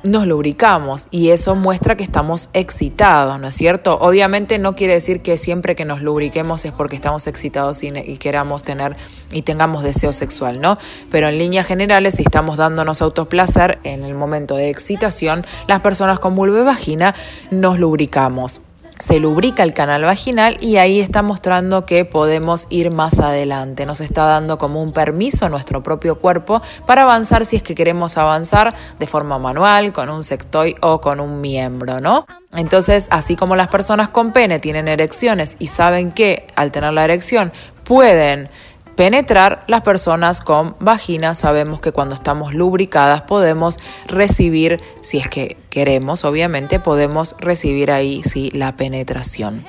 nos 0.04 0.24
lubricamos 0.24 1.08
y 1.10 1.30
eso 1.30 1.56
muestra 1.56 1.96
que 1.96 2.04
estamos 2.04 2.50
excitados, 2.52 3.40
¿no 3.40 3.48
es 3.48 3.56
cierto? 3.56 3.98
Obviamente 3.98 4.60
no 4.60 4.76
quiere 4.76 4.92
decir 4.92 5.20
que 5.20 5.36
siempre 5.36 5.74
que 5.74 5.84
nos 5.84 6.00
lubriquemos 6.00 6.64
es 6.64 6.70
porque 6.70 6.94
estamos 6.94 7.26
excitados 7.26 7.82
y, 7.82 7.90
queramos 8.18 8.62
tener 8.62 8.96
y 9.32 9.42
tengamos 9.42 9.82
deseo 9.82 10.12
sexual, 10.12 10.60
¿no? 10.60 10.78
Pero 11.10 11.26
en 11.26 11.38
líneas 11.38 11.66
generales, 11.66 12.14
si 12.14 12.22
estamos 12.22 12.56
dándonos 12.56 13.02
autoplacer 13.02 13.80
en 13.82 14.04
el 14.04 14.14
momento 14.14 14.54
de 14.54 14.70
excitación, 14.70 15.44
las 15.66 15.80
personas 15.80 16.20
con 16.20 16.36
vulva 16.36 16.60
y 16.60 16.62
vagina 16.62 17.16
nos 17.50 17.80
lubricamos 17.80 18.60
se 18.98 19.20
lubrica 19.20 19.62
el 19.62 19.74
canal 19.74 20.02
vaginal 20.02 20.56
y 20.60 20.76
ahí 20.76 21.00
está 21.00 21.22
mostrando 21.22 21.86
que 21.86 22.04
podemos 22.04 22.66
ir 22.70 22.90
más 22.90 23.18
adelante. 23.20 23.86
Nos 23.86 24.00
está 24.00 24.24
dando 24.24 24.58
como 24.58 24.82
un 24.82 24.92
permiso 24.92 25.46
a 25.46 25.48
nuestro 25.48 25.82
propio 25.82 26.18
cuerpo 26.18 26.62
para 26.86 27.02
avanzar 27.02 27.44
si 27.44 27.56
es 27.56 27.62
que 27.62 27.74
queremos 27.74 28.16
avanzar 28.16 28.74
de 28.98 29.06
forma 29.06 29.38
manual, 29.38 29.92
con 29.92 30.08
un 30.08 30.24
sextoy 30.24 30.76
o 30.80 31.00
con 31.00 31.20
un 31.20 31.40
miembro, 31.40 32.00
¿no? 32.00 32.26
Entonces, 32.54 33.08
así 33.10 33.36
como 33.36 33.54
las 33.54 33.68
personas 33.68 34.08
con 34.08 34.32
pene 34.32 34.60
tienen 34.60 34.88
erecciones 34.88 35.56
y 35.58 35.66
saben 35.66 36.12
que 36.12 36.46
al 36.56 36.72
tener 36.72 36.92
la 36.92 37.04
erección 37.04 37.52
pueden 37.84 38.48
penetrar, 38.96 39.64
las 39.68 39.82
personas 39.82 40.40
con 40.40 40.74
vagina 40.80 41.34
sabemos 41.34 41.80
que 41.80 41.92
cuando 41.92 42.14
estamos 42.14 42.54
lubricadas 42.54 43.22
podemos 43.22 43.78
recibir, 44.06 44.80
si 45.02 45.18
es 45.18 45.28
que 45.28 45.58
queremos, 45.70 46.24
obviamente, 46.24 46.80
podemos 46.80 47.36
recibir 47.38 47.92
ahí 47.92 48.22
sí 48.22 48.50
la 48.52 48.76
penetración. 48.76 49.64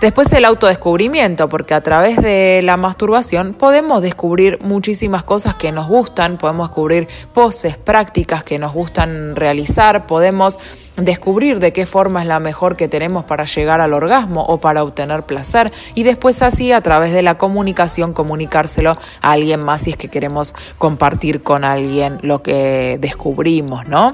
Después 0.00 0.32
el 0.32 0.44
autodescubrimiento, 0.44 1.48
porque 1.48 1.74
a 1.74 1.80
través 1.80 2.16
de 2.16 2.60
la 2.64 2.76
masturbación 2.76 3.54
podemos 3.54 4.02
descubrir 4.02 4.58
muchísimas 4.60 5.22
cosas 5.22 5.54
que 5.54 5.70
nos 5.70 5.86
gustan, 5.86 6.38
podemos 6.38 6.70
descubrir 6.70 7.06
poses, 7.32 7.76
prácticas 7.76 8.42
que 8.42 8.58
nos 8.58 8.72
gustan 8.72 9.36
realizar, 9.36 10.08
podemos 10.08 10.58
descubrir 10.96 11.58
de 11.58 11.72
qué 11.72 11.86
forma 11.86 12.22
es 12.22 12.26
la 12.26 12.40
mejor 12.40 12.76
que 12.76 12.88
tenemos 12.88 13.24
para 13.24 13.44
llegar 13.44 13.80
al 13.80 13.92
orgasmo 13.92 14.44
o 14.44 14.58
para 14.58 14.82
obtener 14.82 15.22
placer 15.24 15.72
y 15.94 16.02
después 16.02 16.42
así 16.42 16.72
a 16.72 16.80
través 16.80 17.12
de 17.12 17.22
la 17.22 17.38
comunicación 17.38 18.12
comunicárselo 18.12 18.92
a 19.20 19.32
alguien 19.32 19.60
más 19.60 19.82
si 19.82 19.90
es 19.90 19.96
que 19.96 20.08
queremos 20.08 20.54
compartir 20.78 21.42
con 21.42 21.64
alguien 21.64 22.18
lo 22.22 22.42
que 22.42 22.98
descubrimos, 23.00 23.86
¿no? 23.86 24.12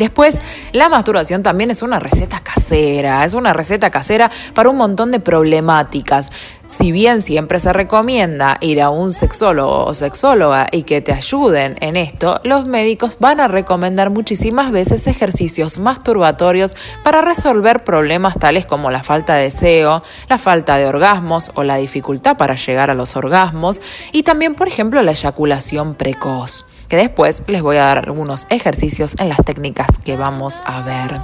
Después, 0.00 0.40
la 0.72 0.88
masturbación 0.88 1.42
también 1.42 1.70
es 1.70 1.82
una 1.82 1.98
receta 1.98 2.40
casera, 2.40 3.22
es 3.26 3.34
una 3.34 3.52
receta 3.52 3.90
casera 3.90 4.30
para 4.54 4.70
un 4.70 4.78
montón 4.78 5.10
de 5.10 5.20
problemáticas. 5.20 6.32
Si 6.68 6.90
bien 6.90 7.20
siempre 7.20 7.60
se 7.60 7.70
recomienda 7.74 8.56
ir 8.62 8.80
a 8.80 8.88
un 8.88 9.12
sexólogo 9.12 9.84
o 9.84 9.92
sexóloga 9.92 10.68
y 10.72 10.84
que 10.84 11.02
te 11.02 11.12
ayuden 11.12 11.76
en 11.82 11.96
esto, 11.96 12.40
los 12.44 12.64
médicos 12.64 13.18
van 13.20 13.40
a 13.40 13.48
recomendar 13.48 14.08
muchísimas 14.08 14.72
veces 14.72 15.06
ejercicios 15.06 15.78
masturbatorios 15.78 16.76
para 17.04 17.20
resolver 17.20 17.84
problemas 17.84 18.38
tales 18.38 18.64
como 18.64 18.90
la 18.90 19.02
falta 19.02 19.34
de 19.34 19.42
deseo, 19.42 20.02
la 20.30 20.38
falta 20.38 20.78
de 20.78 20.86
orgasmos 20.86 21.52
o 21.56 21.62
la 21.62 21.76
dificultad 21.76 22.38
para 22.38 22.54
llegar 22.54 22.88
a 22.88 22.94
los 22.94 23.16
orgasmos 23.16 23.82
y 24.12 24.22
también, 24.22 24.54
por 24.54 24.66
ejemplo, 24.66 25.02
la 25.02 25.10
eyaculación 25.10 25.94
precoz 25.94 26.64
que 26.90 26.96
después 26.96 27.44
les 27.46 27.62
voy 27.62 27.76
a 27.76 27.84
dar 27.84 27.98
algunos 27.98 28.46
ejercicios 28.50 29.14
en 29.18 29.28
las 29.28 29.38
técnicas 29.38 29.86
que 30.04 30.16
vamos 30.16 30.60
a 30.66 30.82
ver. 30.82 31.20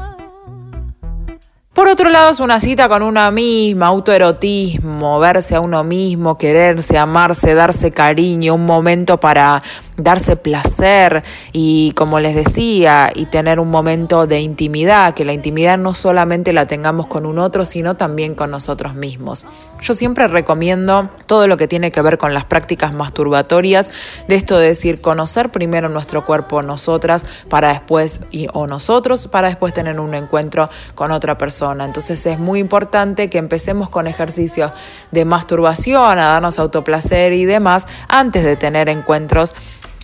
Por 1.74 1.88
otro 1.88 2.08
lado, 2.08 2.30
es 2.30 2.40
una 2.40 2.58
cita 2.60 2.88
con 2.88 3.02
una 3.02 3.30
misma, 3.30 3.88
autoerotismo, 3.88 5.18
verse 5.18 5.56
a 5.56 5.60
uno 5.60 5.84
mismo, 5.84 6.38
quererse, 6.38 6.96
amarse, 6.96 7.52
darse 7.52 7.90
cariño, 7.90 8.54
un 8.54 8.64
momento 8.64 9.18
para 9.18 9.60
darse 9.96 10.36
placer 10.36 11.22
y 11.52 11.92
como 11.92 12.20
les 12.20 12.34
decía, 12.34 13.10
y 13.14 13.26
tener 13.26 13.60
un 13.60 13.70
momento 13.70 14.26
de 14.26 14.40
intimidad, 14.40 15.14
que 15.14 15.24
la 15.24 15.32
intimidad 15.32 15.78
no 15.78 15.92
solamente 15.92 16.52
la 16.52 16.66
tengamos 16.66 17.06
con 17.06 17.26
un 17.26 17.38
otro, 17.38 17.64
sino 17.64 17.96
también 17.96 18.34
con 18.34 18.50
nosotros 18.50 18.94
mismos. 18.94 19.46
Yo 19.80 19.94
siempre 19.94 20.26
recomiendo 20.26 21.10
todo 21.26 21.46
lo 21.46 21.56
que 21.56 21.68
tiene 21.68 21.92
que 21.92 22.00
ver 22.00 22.16
con 22.18 22.32
las 22.32 22.44
prácticas 22.44 22.94
masturbatorias, 22.94 23.90
de 24.26 24.34
esto 24.34 24.58
de 24.58 24.68
decir, 24.68 25.00
conocer 25.00 25.50
primero 25.50 25.88
nuestro 25.88 26.24
cuerpo 26.24 26.62
nosotras 26.62 27.26
para 27.48 27.68
después, 27.68 28.20
y, 28.30 28.48
o 28.52 28.66
nosotros, 28.66 29.26
para 29.26 29.48
después 29.48 29.72
tener 29.74 30.00
un 30.00 30.14
encuentro 30.14 30.70
con 30.94 31.10
otra 31.10 31.36
persona. 31.36 31.84
Entonces 31.84 32.24
es 32.26 32.38
muy 32.38 32.60
importante 32.60 33.28
que 33.28 33.38
empecemos 33.38 33.90
con 33.90 34.06
ejercicios 34.06 34.72
de 35.10 35.24
masturbación, 35.24 36.18
a 36.18 36.26
darnos 36.26 36.58
autoplacer 36.58 37.32
y 37.32 37.44
demás, 37.44 37.86
antes 38.08 38.44
de 38.44 38.56
tener 38.56 38.88
encuentros 38.88 39.54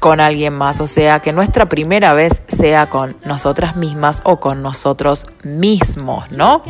con 0.03 0.19
alguien 0.21 0.53
más, 0.53 0.81
o 0.81 0.89
sea, 0.89 1.21
que 1.21 1.33
nuestra 1.33 1.67
primera 1.67 2.13
vez 2.13 2.43
sea 2.49 2.91
con 2.91 3.17
nosotras 3.25 3.77
mismas 3.77 4.21
o 4.25 4.41
con 4.41 4.61
nosotros 4.61 5.27
mismos, 5.45 6.29
¿no? 6.33 6.65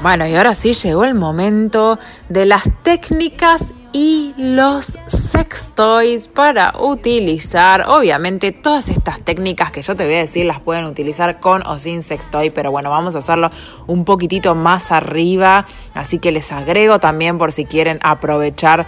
Bueno, 0.00 0.26
y 0.26 0.34
ahora 0.36 0.54
sí 0.54 0.72
llegó 0.72 1.04
el 1.04 1.14
momento 1.14 1.98
de 2.30 2.46
las 2.46 2.62
técnicas 2.82 3.74
y 3.92 4.32
los 4.38 4.98
sex 5.06 5.70
toys 5.74 6.28
para 6.28 6.72
utilizar. 6.80 7.84
Obviamente, 7.88 8.52
todas 8.52 8.88
estas 8.88 9.20
técnicas 9.20 9.70
que 9.70 9.82
yo 9.82 9.94
te 9.94 10.04
voy 10.04 10.14
a 10.14 10.18
decir 10.18 10.46
las 10.46 10.60
pueden 10.60 10.86
utilizar 10.86 11.40
con 11.40 11.64
o 11.66 11.78
sin 11.78 12.02
sex 12.02 12.30
toy, 12.30 12.48
pero 12.48 12.70
bueno, 12.70 12.88
vamos 12.88 13.14
a 13.14 13.18
hacerlo 13.18 13.50
un 13.86 14.06
poquitito 14.06 14.54
más 14.54 14.92
arriba. 14.92 15.66
Así 15.92 16.18
que 16.18 16.32
les 16.32 16.50
agrego 16.52 16.98
también 17.00 17.36
por 17.36 17.52
si 17.52 17.66
quieren 17.66 17.98
aprovechar 18.02 18.86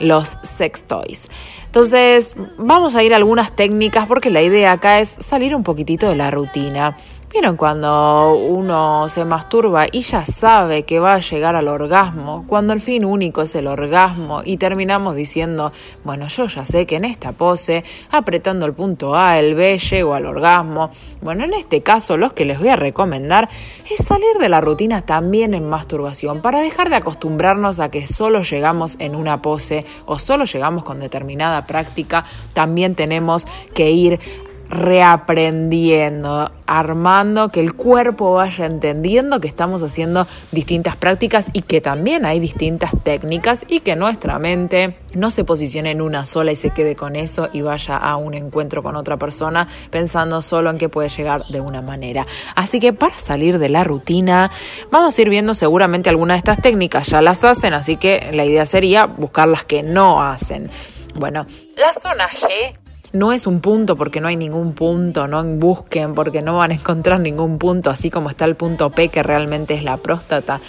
los 0.00 0.38
sex 0.42 0.82
toys. 0.82 1.28
Entonces, 1.66 2.36
vamos 2.56 2.94
a 2.94 3.02
ir 3.02 3.12
a 3.12 3.16
algunas 3.16 3.54
técnicas 3.54 4.06
porque 4.06 4.30
la 4.30 4.42
idea 4.42 4.72
acá 4.72 5.00
es 5.00 5.08
salir 5.08 5.54
un 5.54 5.62
poquitito 5.62 6.08
de 6.08 6.16
la 6.16 6.30
rutina. 6.30 6.96
¿Vieron 7.38 7.58
cuando 7.58 8.34
uno 8.34 9.10
se 9.10 9.26
masturba 9.26 9.84
y 9.92 10.00
ya 10.00 10.24
sabe 10.24 10.84
que 10.84 11.00
va 11.00 11.12
a 11.12 11.18
llegar 11.18 11.54
al 11.54 11.68
orgasmo? 11.68 12.46
Cuando 12.46 12.72
el 12.72 12.80
fin 12.80 13.04
único 13.04 13.42
es 13.42 13.54
el 13.56 13.66
orgasmo 13.66 14.40
y 14.42 14.56
terminamos 14.56 15.14
diciendo, 15.14 15.70
bueno, 16.02 16.28
yo 16.28 16.46
ya 16.46 16.64
sé 16.64 16.86
que 16.86 16.96
en 16.96 17.04
esta 17.04 17.32
pose, 17.32 17.84
apretando 18.10 18.64
el 18.64 18.72
punto 18.72 19.14
A, 19.14 19.38
el 19.38 19.54
B, 19.54 19.76
llego 19.76 20.14
al 20.14 20.24
orgasmo. 20.24 20.90
Bueno, 21.20 21.44
en 21.44 21.52
este 21.52 21.82
caso, 21.82 22.16
los 22.16 22.32
que 22.32 22.46
les 22.46 22.58
voy 22.58 22.70
a 22.70 22.76
recomendar 22.76 23.50
es 23.90 24.02
salir 24.02 24.38
de 24.40 24.48
la 24.48 24.62
rutina 24.62 25.02
también 25.02 25.52
en 25.52 25.68
masturbación 25.68 26.40
para 26.40 26.60
dejar 26.60 26.88
de 26.88 26.96
acostumbrarnos 26.96 27.80
a 27.80 27.90
que 27.90 28.06
solo 28.06 28.44
llegamos 28.44 28.96
en 28.98 29.14
una 29.14 29.42
pose 29.42 29.84
o 30.06 30.18
solo 30.18 30.46
llegamos 30.46 30.84
con 30.84 31.00
determinada 31.00 31.66
práctica. 31.66 32.24
También 32.54 32.94
tenemos 32.94 33.46
que 33.74 33.90
ir 33.90 34.20
reaprendiendo, 34.68 36.50
armando, 36.66 37.48
que 37.48 37.60
el 37.60 37.74
cuerpo 37.74 38.32
vaya 38.32 38.66
entendiendo 38.66 39.40
que 39.40 39.48
estamos 39.48 39.82
haciendo 39.82 40.26
distintas 40.52 40.96
prácticas 40.96 41.50
y 41.52 41.62
que 41.62 41.80
también 41.80 42.26
hay 42.26 42.40
distintas 42.40 42.90
técnicas 43.02 43.64
y 43.68 43.80
que 43.80 43.96
nuestra 43.96 44.38
mente 44.38 44.96
no 45.14 45.30
se 45.30 45.44
posicione 45.44 45.92
en 45.92 46.02
una 46.02 46.24
sola 46.24 46.52
y 46.52 46.56
se 46.56 46.70
quede 46.70 46.96
con 46.96 47.16
eso 47.16 47.48
y 47.52 47.62
vaya 47.62 47.96
a 47.96 48.16
un 48.16 48.34
encuentro 48.34 48.82
con 48.82 48.96
otra 48.96 49.16
persona 49.16 49.68
pensando 49.90 50.42
solo 50.42 50.70
en 50.70 50.78
que 50.78 50.88
puede 50.88 51.08
llegar 51.08 51.44
de 51.46 51.60
una 51.60 51.82
manera. 51.82 52.26
Así 52.54 52.80
que 52.80 52.92
para 52.92 53.16
salir 53.18 53.58
de 53.58 53.68
la 53.68 53.84
rutina, 53.84 54.50
vamos 54.90 55.16
a 55.16 55.22
ir 55.22 55.30
viendo 55.30 55.54
seguramente 55.54 56.10
algunas 56.10 56.36
de 56.36 56.38
estas 56.38 56.60
técnicas 56.60 57.08
ya 57.08 57.22
las 57.22 57.44
hacen, 57.44 57.74
así 57.74 57.96
que 57.96 58.30
la 58.32 58.44
idea 58.44 58.66
sería 58.66 59.06
buscar 59.06 59.48
las 59.48 59.64
que 59.64 59.82
no 59.82 60.22
hacen. 60.22 60.70
Bueno, 61.14 61.46
la 61.76 61.92
zona 61.92 62.28
G 62.28 62.76
no 63.12 63.32
es 63.32 63.46
un 63.46 63.60
punto 63.60 63.96
porque 63.96 64.20
no 64.20 64.28
hay 64.28 64.36
ningún 64.36 64.72
punto, 64.72 65.26
no 65.28 65.44
busquen 65.44 66.14
porque 66.14 66.42
no 66.42 66.56
van 66.56 66.70
a 66.70 66.74
encontrar 66.74 67.20
ningún 67.20 67.58
punto, 67.58 67.90
así 67.90 68.10
como 68.10 68.30
está 68.30 68.44
el 68.44 68.54
punto 68.54 68.90
P 68.90 69.08
que 69.08 69.22
realmente 69.22 69.74
es 69.74 69.84
la 69.84 69.96
próstata. 69.96 70.60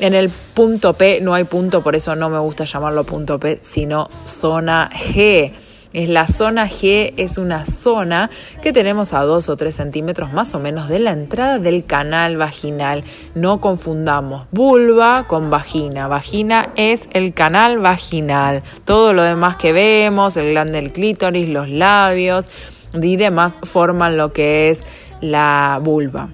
En 0.00 0.14
el 0.14 0.28
punto 0.28 0.92
P 0.94 1.20
no 1.20 1.34
hay 1.34 1.44
punto, 1.44 1.82
por 1.82 1.94
eso 1.96 2.14
no 2.16 2.28
me 2.28 2.38
gusta 2.38 2.64
llamarlo 2.64 3.04
punto 3.04 3.38
P, 3.38 3.60
sino 3.62 4.08
zona 4.24 4.90
G. 4.92 5.52
Es 5.94 6.08
la 6.08 6.26
zona 6.26 6.68
G, 6.68 7.14
es 7.16 7.38
una 7.38 7.66
zona 7.66 8.28
que 8.62 8.72
tenemos 8.72 9.12
a 9.12 9.20
2 9.20 9.48
o 9.48 9.56
3 9.56 9.72
centímetros 9.72 10.32
más 10.32 10.52
o 10.56 10.58
menos 10.58 10.88
de 10.88 10.98
la 10.98 11.12
entrada 11.12 11.60
del 11.60 11.84
canal 11.84 12.36
vaginal. 12.36 13.04
No 13.36 13.60
confundamos 13.60 14.48
vulva 14.50 15.28
con 15.28 15.50
vagina. 15.50 16.08
Vagina 16.08 16.70
es 16.74 17.08
el 17.12 17.32
canal 17.32 17.78
vaginal. 17.78 18.64
Todo 18.84 19.12
lo 19.12 19.22
demás 19.22 19.56
que 19.56 19.72
vemos, 19.72 20.36
el 20.36 20.50
glande 20.50 20.80
del 20.80 20.90
clítoris, 20.90 21.48
los 21.48 21.68
labios 21.68 22.50
y 22.92 23.14
demás 23.14 23.60
forman 23.62 24.16
lo 24.16 24.32
que 24.32 24.70
es 24.70 24.84
la 25.20 25.80
vulva. 25.80 26.28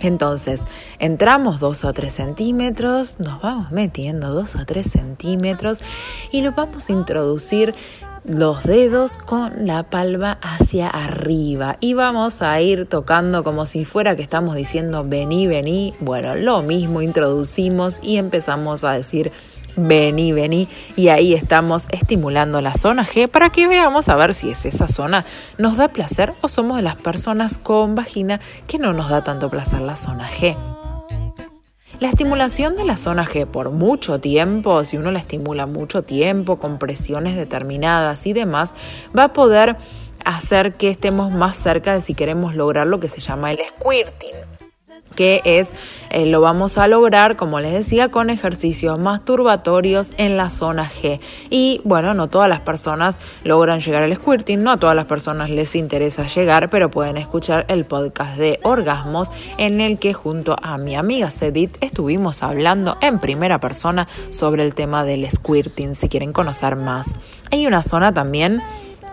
Entonces, 0.00 0.62
entramos 0.98 1.60
2 1.60 1.84
o 1.84 1.92
3 1.92 2.12
centímetros, 2.12 3.18
nos 3.18 3.40
vamos 3.42 3.70
metiendo 3.72 4.32
2 4.32 4.56
o 4.56 4.64
3 4.64 4.88
centímetros 4.88 5.82
y 6.30 6.42
lo 6.42 6.52
vamos 6.52 6.88
a 6.88 6.92
introducir 6.92 7.74
los 8.28 8.62
dedos 8.62 9.16
con 9.16 9.66
la 9.66 9.84
palma 9.84 10.38
hacia 10.42 10.88
arriba 10.88 11.78
y 11.80 11.94
vamos 11.94 12.42
a 12.42 12.60
ir 12.60 12.84
tocando 12.86 13.42
como 13.42 13.64
si 13.64 13.86
fuera 13.86 14.16
que 14.16 14.22
estamos 14.22 14.54
diciendo 14.54 15.04
vení, 15.06 15.46
vení. 15.46 15.94
Bueno, 16.00 16.34
lo 16.34 16.62
mismo 16.62 17.00
introducimos 17.00 17.98
y 18.02 18.18
empezamos 18.18 18.84
a 18.84 18.92
decir 18.92 19.32
vení, 19.76 20.32
vení 20.32 20.68
y 20.94 21.08
ahí 21.08 21.32
estamos 21.32 21.88
estimulando 21.90 22.60
la 22.60 22.74
zona 22.74 23.06
G 23.06 23.28
para 23.28 23.50
que 23.50 23.66
veamos 23.66 24.08
a 24.10 24.16
ver 24.16 24.34
si 24.34 24.50
es 24.50 24.66
esa 24.66 24.88
zona 24.88 25.24
nos 25.56 25.76
da 25.76 25.88
placer 25.88 26.34
o 26.42 26.48
somos 26.48 26.76
de 26.76 26.82
las 26.82 26.96
personas 26.96 27.56
con 27.56 27.94
vagina 27.94 28.40
que 28.66 28.78
no 28.78 28.92
nos 28.92 29.08
da 29.08 29.24
tanto 29.24 29.48
placer 29.48 29.80
la 29.80 29.96
zona 29.96 30.28
G. 30.28 30.77
La 32.00 32.10
estimulación 32.10 32.76
de 32.76 32.84
la 32.84 32.96
zona 32.96 33.26
G 33.26 33.44
por 33.44 33.70
mucho 33.70 34.20
tiempo, 34.20 34.84
si 34.84 34.96
uno 34.96 35.10
la 35.10 35.18
estimula 35.18 35.66
mucho 35.66 36.02
tiempo, 36.02 36.60
con 36.60 36.78
presiones 36.78 37.34
determinadas 37.34 38.24
y 38.28 38.32
demás, 38.32 38.76
va 39.16 39.24
a 39.24 39.32
poder 39.32 39.76
hacer 40.24 40.74
que 40.74 40.90
estemos 40.90 41.32
más 41.32 41.56
cerca 41.56 41.94
de 41.94 42.00
si 42.00 42.14
queremos 42.14 42.54
lograr 42.54 42.86
lo 42.86 43.00
que 43.00 43.08
se 43.08 43.20
llama 43.20 43.50
el 43.50 43.58
squirting 43.66 44.57
que 45.14 45.40
es, 45.44 45.74
eh, 46.10 46.26
lo 46.26 46.40
vamos 46.40 46.78
a 46.78 46.88
lograr, 46.88 47.36
como 47.36 47.60
les 47.60 47.72
decía, 47.72 48.10
con 48.10 48.30
ejercicios 48.30 48.98
masturbatorios 48.98 50.12
en 50.16 50.36
la 50.36 50.50
zona 50.50 50.88
G. 50.88 51.20
Y 51.50 51.80
bueno, 51.84 52.14
no 52.14 52.28
todas 52.28 52.48
las 52.48 52.60
personas 52.60 53.18
logran 53.44 53.80
llegar 53.80 54.02
al 54.02 54.14
squirting, 54.14 54.62
no 54.62 54.72
a 54.72 54.76
todas 54.78 54.96
las 54.96 55.06
personas 55.06 55.50
les 55.50 55.74
interesa 55.74 56.26
llegar, 56.26 56.70
pero 56.70 56.90
pueden 56.90 57.16
escuchar 57.16 57.64
el 57.68 57.84
podcast 57.84 58.36
de 58.36 58.60
orgasmos 58.62 59.30
en 59.56 59.80
el 59.80 59.98
que 59.98 60.12
junto 60.12 60.56
a 60.62 60.78
mi 60.78 60.94
amiga 60.94 61.30
Sedit 61.30 61.76
estuvimos 61.80 62.42
hablando 62.42 62.96
en 63.00 63.18
primera 63.18 63.60
persona 63.60 64.08
sobre 64.30 64.64
el 64.64 64.74
tema 64.74 65.04
del 65.04 65.28
squirting, 65.30 65.94
si 65.94 66.08
quieren 66.08 66.32
conocer 66.32 66.76
más. 66.76 67.14
Hay 67.50 67.66
una 67.66 67.82
zona 67.82 68.12
también 68.12 68.62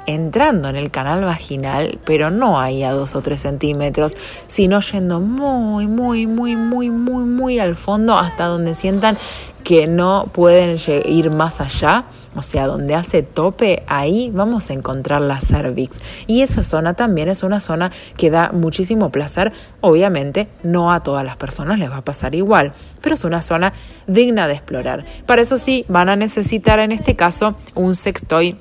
entrando 0.05 0.69
en 0.69 0.75
el 0.75 0.91
canal 0.91 1.23
vaginal, 1.23 1.99
pero 2.05 2.31
no 2.31 2.59
ahí 2.59 2.83
a 2.83 2.91
dos 2.91 3.15
o 3.15 3.21
tres 3.21 3.41
centímetros, 3.41 4.15
sino 4.47 4.79
yendo 4.81 5.19
muy, 5.19 5.87
muy, 5.87 6.27
muy, 6.27 6.55
muy, 6.55 6.89
muy, 6.89 7.23
muy 7.23 7.59
al 7.59 7.75
fondo 7.75 8.17
hasta 8.17 8.45
donde 8.45 8.75
sientan 8.75 9.17
que 9.65 9.87
no 9.87 10.29
pueden 10.31 10.77
ir 11.05 11.31
más 11.31 11.59
allá, 11.59 12.05
o 12.35 12.43
sea, 12.43 12.67
donde 12.67 12.93
hace 12.93 13.23
tope, 13.23 13.83
ahí 13.87 14.29
vamos 14.31 14.69
a 14.69 14.73
encontrar 14.73 15.21
la 15.21 15.39
cervix. 15.39 15.99
Y 16.27 16.41
esa 16.41 16.63
zona 16.63 16.93
también 16.93 17.29
es 17.29 17.41
una 17.41 17.59
zona 17.59 17.91
que 18.15 18.29
da 18.29 18.51
muchísimo 18.51 19.09
placer. 19.09 19.53
Obviamente, 19.81 20.47
no 20.61 20.93
a 20.93 21.01
todas 21.01 21.25
las 21.25 21.37
personas 21.37 21.79
les 21.79 21.89
va 21.89 21.97
a 21.97 22.03
pasar 22.03 22.35
igual, 22.35 22.73
pero 23.01 23.15
es 23.15 23.23
una 23.23 23.41
zona 23.41 23.73
digna 24.05 24.47
de 24.47 24.53
explorar. 24.53 25.03
Para 25.25 25.41
eso 25.41 25.57
sí, 25.57 25.83
van 25.87 26.09
a 26.09 26.15
necesitar 26.15 26.77
en 26.77 26.91
este 26.91 27.15
caso 27.15 27.55
un 27.73 27.95
sextoy 27.95 28.55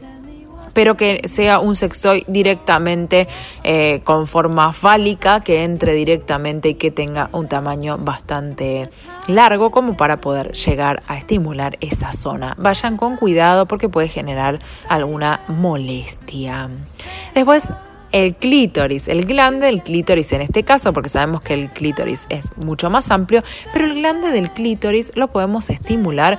pero 0.74 0.96
que 0.96 1.22
sea 1.24 1.60
un 1.60 1.76
sextoy 1.76 2.24
directamente 2.26 3.26
eh, 3.62 4.00
con 4.04 4.26
forma 4.26 4.72
fálica, 4.72 5.40
que 5.40 5.64
entre 5.64 5.94
directamente 5.94 6.70
y 6.70 6.74
que 6.74 6.90
tenga 6.90 7.30
un 7.32 7.48
tamaño 7.48 7.96
bastante 7.98 8.90
largo 9.28 9.70
como 9.70 9.96
para 9.96 10.20
poder 10.20 10.52
llegar 10.52 11.02
a 11.06 11.16
estimular 11.16 11.78
esa 11.80 12.12
zona. 12.12 12.54
Vayan 12.58 12.96
con 12.96 13.16
cuidado 13.16 13.66
porque 13.66 13.88
puede 13.88 14.08
generar 14.08 14.58
alguna 14.88 15.40
molestia. 15.48 16.68
Después 17.34 17.72
el 18.14 18.36
clítoris, 18.36 19.08
el 19.08 19.26
glande 19.26 19.66
del 19.66 19.82
clítoris 19.82 20.32
en 20.32 20.42
este 20.42 20.62
caso, 20.62 20.92
porque 20.92 21.08
sabemos 21.08 21.42
que 21.42 21.54
el 21.54 21.70
clítoris 21.70 22.26
es 22.28 22.56
mucho 22.56 22.88
más 22.88 23.10
amplio, 23.10 23.42
pero 23.72 23.86
el 23.86 23.94
glande 23.94 24.30
del 24.30 24.52
clítoris 24.52 25.10
lo 25.16 25.28
podemos 25.28 25.68
estimular 25.68 26.38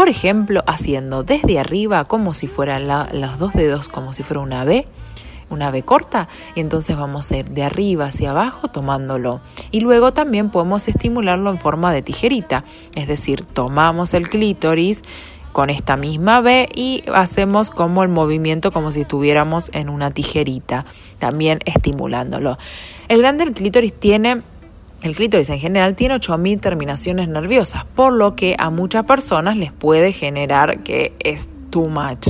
por 0.00 0.08
ejemplo, 0.08 0.64
haciendo 0.66 1.24
desde 1.24 1.58
arriba 1.58 2.06
como 2.06 2.32
si 2.32 2.46
fueran 2.46 2.88
los 2.88 3.38
dos 3.38 3.52
dedos, 3.52 3.90
como 3.90 4.14
si 4.14 4.22
fuera 4.22 4.40
una 4.40 4.64
B, 4.64 4.86
una 5.50 5.70
B 5.70 5.82
corta, 5.82 6.26
y 6.54 6.60
entonces 6.60 6.96
vamos 6.96 7.30
a 7.30 7.36
ir 7.36 7.50
de 7.50 7.64
arriba 7.64 8.06
hacia 8.06 8.30
abajo 8.30 8.68
tomándolo. 8.68 9.42
Y 9.70 9.80
luego 9.80 10.14
también 10.14 10.48
podemos 10.48 10.88
estimularlo 10.88 11.50
en 11.50 11.58
forma 11.58 11.92
de 11.92 12.00
tijerita, 12.00 12.64
es 12.94 13.08
decir, 13.08 13.44
tomamos 13.44 14.14
el 14.14 14.30
clítoris 14.30 15.02
con 15.52 15.68
esta 15.68 15.98
misma 15.98 16.40
B 16.40 16.66
y 16.74 17.02
hacemos 17.12 17.70
como 17.70 18.02
el 18.02 18.08
movimiento 18.08 18.72
como 18.72 18.92
si 18.92 19.02
estuviéramos 19.02 19.70
en 19.74 19.90
una 19.90 20.12
tijerita, 20.12 20.86
también 21.18 21.58
estimulándolo. 21.66 22.56
El 23.08 23.20
grande 23.20 23.44
del 23.44 23.52
clítoris 23.52 23.92
tiene 23.92 24.40
el 25.02 25.14
clítoris 25.14 25.48
en 25.50 25.58
general 25.58 25.96
tiene 25.96 26.14
8.000 26.16 26.60
terminaciones 26.60 27.28
nerviosas, 27.28 27.84
por 27.84 28.12
lo 28.12 28.36
que 28.36 28.56
a 28.58 28.70
muchas 28.70 29.04
personas 29.04 29.56
les 29.56 29.72
puede 29.72 30.12
generar 30.12 30.82
que 30.82 31.14
es 31.20 31.48
too 31.70 31.88
much. 31.88 32.28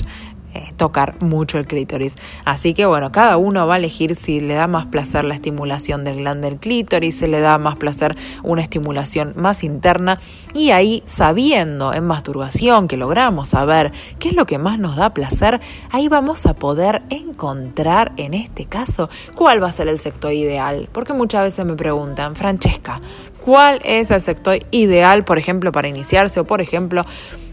Eh, 0.52 0.72
tocar 0.76 1.22
mucho 1.22 1.58
el 1.60 1.66
clítoris. 1.68 2.16
Así 2.44 2.74
que 2.74 2.84
bueno, 2.84 3.12
cada 3.12 3.36
uno 3.36 3.68
va 3.68 3.74
a 3.74 3.76
elegir 3.76 4.16
si 4.16 4.40
le 4.40 4.54
da 4.54 4.66
más 4.66 4.86
placer 4.86 5.24
la 5.24 5.34
estimulación 5.34 6.02
del 6.02 6.16
glande 6.16 6.50
del 6.50 6.58
clítoris, 6.58 7.18
si 7.18 7.28
le 7.28 7.38
da 7.38 7.56
más 7.58 7.76
placer 7.76 8.16
una 8.42 8.60
estimulación 8.60 9.32
más 9.36 9.62
interna 9.62 10.18
y 10.52 10.70
ahí 10.70 11.04
sabiendo 11.06 11.94
en 11.94 12.04
masturbación 12.04 12.88
que 12.88 12.96
logramos 12.96 13.50
saber 13.50 13.92
qué 14.18 14.30
es 14.30 14.34
lo 14.34 14.44
que 14.44 14.58
más 14.58 14.80
nos 14.80 14.96
da 14.96 15.10
placer, 15.14 15.60
ahí 15.92 16.08
vamos 16.08 16.44
a 16.46 16.54
poder 16.54 17.02
encontrar 17.10 18.10
en 18.16 18.34
este 18.34 18.64
caso 18.64 19.08
cuál 19.36 19.62
va 19.62 19.68
a 19.68 19.72
ser 19.72 19.86
el 19.86 19.98
sector 19.98 20.32
ideal. 20.32 20.88
Porque 20.90 21.12
muchas 21.12 21.42
veces 21.42 21.64
me 21.64 21.74
preguntan, 21.74 22.34
Francesca, 22.34 23.00
¿cuál 23.44 23.80
es 23.84 24.10
el 24.10 24.20
sector 24.20 24.58
ideal, 24.70 25.24
por 25.24 25.38
ejemplo, 25.38 25.72
para 25.72 25.88
iniciarse 25.88 26.40
o 26.40 26.44
por 26.44 26.60
ejemplo 26.60 27.04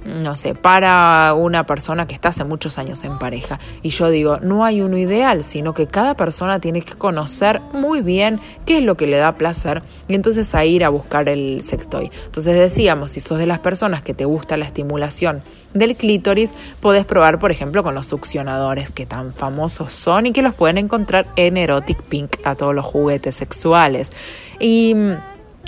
no 0.08 0.36
sé, 0.36 0.56
para 0.56 1.34
una 1.34 1.66
persona 1.66 2.08
que 2.08 2.16
está 2.16 2.30
hace 2.30 2.44
muchos 2.44 2.78
años 2.78 3.04
en 3.04 3.20
pareja. 3.20 3.60
Y 3.82 3.90
yo 3.90 4.10
digo, 4.10 4.38
no 4.42 4.64
hay 4.64 4.82
uno 4.82 4.98
ideal, 4.98 5.44
sino 5.44 5.74
que 5.74 5.88
cada 5.88 6.16
persona 6.16 6.60
tiene 6.60 6.82
que 6.82 6.94
conocer 6.94 7.62
muy 7.74 8.02
bien 8.02 8.40
qué 8.66 8.78
es 8.78 8.84
lo 8.84 8.96
que 8.96 9.08
le 9.08 9.18
da 9.18 9.36
placer 9.36 9.84
y 10.08 10.16
entonces 10.16 10.56
a 10.56 10.66
ir 10.66 10.86
a 10.86 10.90
buscar 10.90 11.28
el 11.30 11.62
sextoy. 11.62 12.10
Entonces 12.26 12.56
decíamos, 12.56 13.12
si 13.12 13.20
sos 13.20 13.38
de 13.38 13.46
las 13.46 13.60
personas 13.60 14.02
que 14.02 14.14
te 14.14 14.26
gusta 14.26 14.56
la 14.58 14.66
estimulación 14.66 15.42
del 15.74 15.96
clítoris, 15.98 16.54
podés 16.82 17.06
probar, 17.06 17.40
por 17.40 17.52
ejemplo, 17.52 17.84
con 17.84 17.94
los 17.94 18.08
succionadores 18.08 18.92
que 18.92 19.06
tan 19.06 19.34
famosos 19.34 19.92
son 19.92 20.26
y 20.26 20.32
que 20.32 20.42
los 20.42 20.56
pueden 20.56 20.78
encontrar 20.78 21.26
en 21.36 21.58
Erotic 21.58 22.02
Pink 22.04 22.38
a 22.46 22.56
todos 22.56 22.74
los 22.74 22.86
juguetes 22.86 23.36
sexuales. 23.36 24.14
Y 24.60 24.96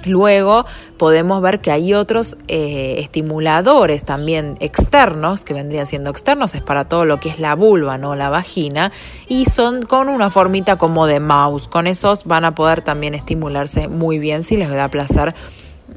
Luego 0.05 0.65
podemos 0.97 1.41
ver 1.41 1.59
que 1.61 1.71
hay 1.71 1.93
otros 1.93 2.37
eh, 2.47 2.95
estimuladores 2.99 4.03
también 4.03 4.57
externos, 4.59 5.43
que 5.43 5.53
vendrían 5.53 5.85
siendo 5.85 6.09
externos, 6.09 6.55
es 6.55 6.61
para 6.61 6.85
todo 6.85 7.05
lo 7.05 7.19
que 7.19 7.29
es 7.29 7.39
la 7.39 7.55
vulva, 7.55 7.97
no 7.97 8.15
la 8.15 8.29
vagina, 8.29 8.91
y 9.27 9.45
son 9.45 9.83
con 9.83 10.09
una 10.09 10.29
formita 10.29 10.77
como 10.77 11.05
de 11.05 11.19
mouse. 11.19 11.67
Con 11.67 11.87
esos 11.87 12.25
van 12.25 12.45
a 12.45 12.55
poder 12.55 12.81
también 12.81 13.15
estimularse 13.15 13.87
muy 13.87 14.19
bien 14.19 14.43
si 14.43 14.57
les 14.57 14.69
da 14.69 14.89
placer 14.89 15.33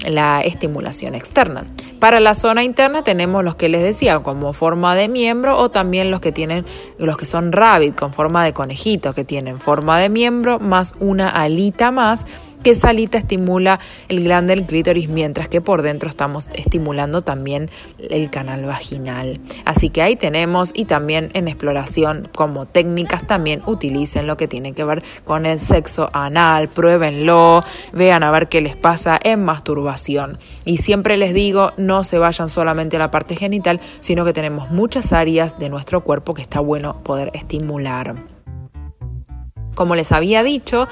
la 0.07 0.41
estimulación 0.41 1.15
externa. 1.15 1.65
Para 1.99 2.19
la 2.19 2.35
zona 2.35 2.65
interna 2.65 3.05
tenemos 3.05 3.45
los 3.45 3.55
que 3.55 3.69
les 3.69 3.83
decía 3.83 4.19
como 4.21 4.53
forma 4.53 4.97
de 4.97 5.09
miembro 5.09 5.57
o 5.57 5.71
también 5.71 6.11
los 6.11 6.21
que 6.21 6.33
tienen 6.33 6.65
los 6.99 7.17
que 7.17 7.27
son 7.27 7.53
rabbit 7.53 7.95
con 7.95 8.13
forma 8.13 8.45
de 8.45 8.53
conejito 8.53 9.13
que 9.13 9.25
tienen 9.25 9.61
forma 9.61 9.99
de 10.01 10.09
miembro 10.09 10.59
más 10.59 10.95
una 10.99 11.29
alita 11.29 11.93
más 11.93 12.27
que 12.63 12.75
salita 12.75 13.19
estimula 13.19 13.81
el 14.09 14.25
glande 14.25 14.55
del 14.55 14.67
clítoris, 14.67 15.09
mientras 15.09 15.49
que 15.49 15.61
por 15.61 15.83
dentro 15.83 16.09
estamos 16.09 16.49
estimulando 16.55 17.23
también 17.23 17.71
el 17.99 18.31
canal 18.31 18.65
vaginal. 18.65 19.41
Así 19.65 19.91
que 19.91 20.03
ahí 20.03 20.17
tenemos 20.17 20.73
y 20.75 20.85
también 20.85 21.31
en 21.35 21.49
exploración 21.49 22.29
como 22.35 22.67
técnicas 22.67 23.27
también 23.27 23.63
utilicen 23.67 24.27
lo 24.27 24.37
que 24.37 24.49
tiene 24.49 24.73
que 24.73 24.85
ver 24.85 25.03
con 25.25 25.47
el 25.47 25.61
sexo 25.61 26.09
anal, 26.13 26.69
pruébenlo, 26.69 27.63
vean 27.93 28.23
a 28.23 28.31
ver 28.31 28.49
qué 28.49 28.61
les 28.61 28.77
pasa 28.77 29.19
en 29.23 29.45
masturbación. 29.45 30.39
Y 30.65 30.79
siempre 30.79 31.17
les 31.17 31.35
digo, 31.35 31.73
no 31.77 32.05
se 32.05 32.19
vayan 32.19 32.49
solamente 32.49 32.97
a 32.97 33.01
la 33.01 33.11
parte 33.11 33.37
genital, 33.37 33.81
sino 34.01 34.25
que 34.25 34.33
tenemos 34.33 34.71
muchas 34.71 35.13
áreas 35.13 35.59
de 35.59 35.69
nuestro 35.69 36.03
cuerpo 36.03 36.35
que 36.35 36.43
está 36.43 36.61
bueno 36.61 37.03
poder 37.03 37.31
estimular. 37.35 38.42
Como 39.75 39.95
les 39.95 40.13
había 40.13 40.43
dicho, 40.43 40.87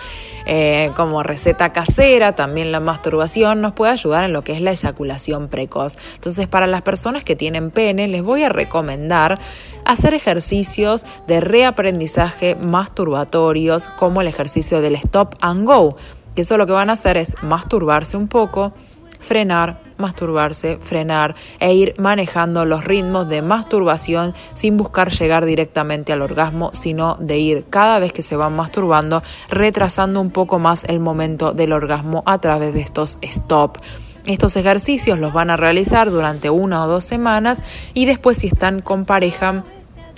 eh, 0.46 0.90
como 0.96 1.22
receta 1.22 1.72
casera, 1.72 2.34
también 2.34 2.72
la 2.72 2.80
masturbación 2.80 3.60
nos 3.60 3.72
puede 3.72 3.92
ayudar 3.92 4.24
en 4.24 4.32
lo 4.32 4.42
que 4.42 4.52
es 4.52 4.60
la 4.60 4.70
eyaculación 4.70 5.48
precoz. 5.48 5.98
Entonces, 6.14 6.46
para 6.46 6.66
las 6.66 6.82
personas 6.82 7.24
que 7.24 7.36
tienen 7.36 7.70
pene, 7.70 8.08
les 8.08 8.22
voy 8.22 8.42
a 8.42 8.48
recomendar 8.48 9.38
hacer 9.84 10.14
ejercicios 10.14 11.04
de 11.26 11.40
reaprendizaje 11.40 12.54
masturbatorios, 12.56 13.88
como 13.88 14.20
el 14.20 14.28
ejercicio 14.28 14.80
del 14.80 14.94
stop 14.96 15.34
and 15.40 15.66
go, 15.66 15.96
que 16.34 16.42
eso 16.42 16.56
lo 16.56 16.66
que 16.66 16.72
van 16.72 16.90
a 16.90 16.94
hacer 16.94 17.16
es 17.16 17.36
masturbarse 17.42 18.16
un 18.16 18.28
poco, 18.28 18.72
frenar, 19.20 19.89
masturbarse, 20.00 20.78
frenar 20.80 21.34
e 21.58 21.74
ir 21.74 21.94
manejando 21.98 22.64
los 22.64 22.84
ritmos 22.84 23.28
de 23.28 23.42
masturbación 23.42 24.34
sin 24.54 24.76
buscar 24.76 25.10
llegar 25.10 25.44
directamente 25.44 26.12
al 26.12 26.22
orgasmo, 26.22 26.70
sino 26.72 27.16
de 27.20 27.38
ir 27.38 27.64
cada 27.70 27.98
vez 27.98 28.12
que 28.12 28.22
se 28.22 28.36
van 28.36 28.56
masturbando 28.56 29.22
retrasando 29.48 30.20
un 30.20 30.30
poco 30.30 30.58
más 30.58 30.84
el 30.84 31.00
momento 31.00 31.52
del 31.52 31.72
orgasmo 31.72 32.22
a 32.26 32.40
través 32.40 32.74
de 32.74 32.80
estos 32.80 33.18
stop. 33.22 33.78
Estos 34.26 34.56
ejercicios 34.56 35.18
los 35.18 35.32
van 35.32 35.50
a 35.50 35.56
realizar 35.56 36.10
durante 36.10 36.50
una 36.50 36.84
o 36.84 36.88
dos 36.88 37.04
semanas 37.04 37.62
y 37.94 38.04
después 38.04 38.38
si 38.38 38.48
están 38.48 38.82
con 38.82 39.04
pareja 39.04 39.64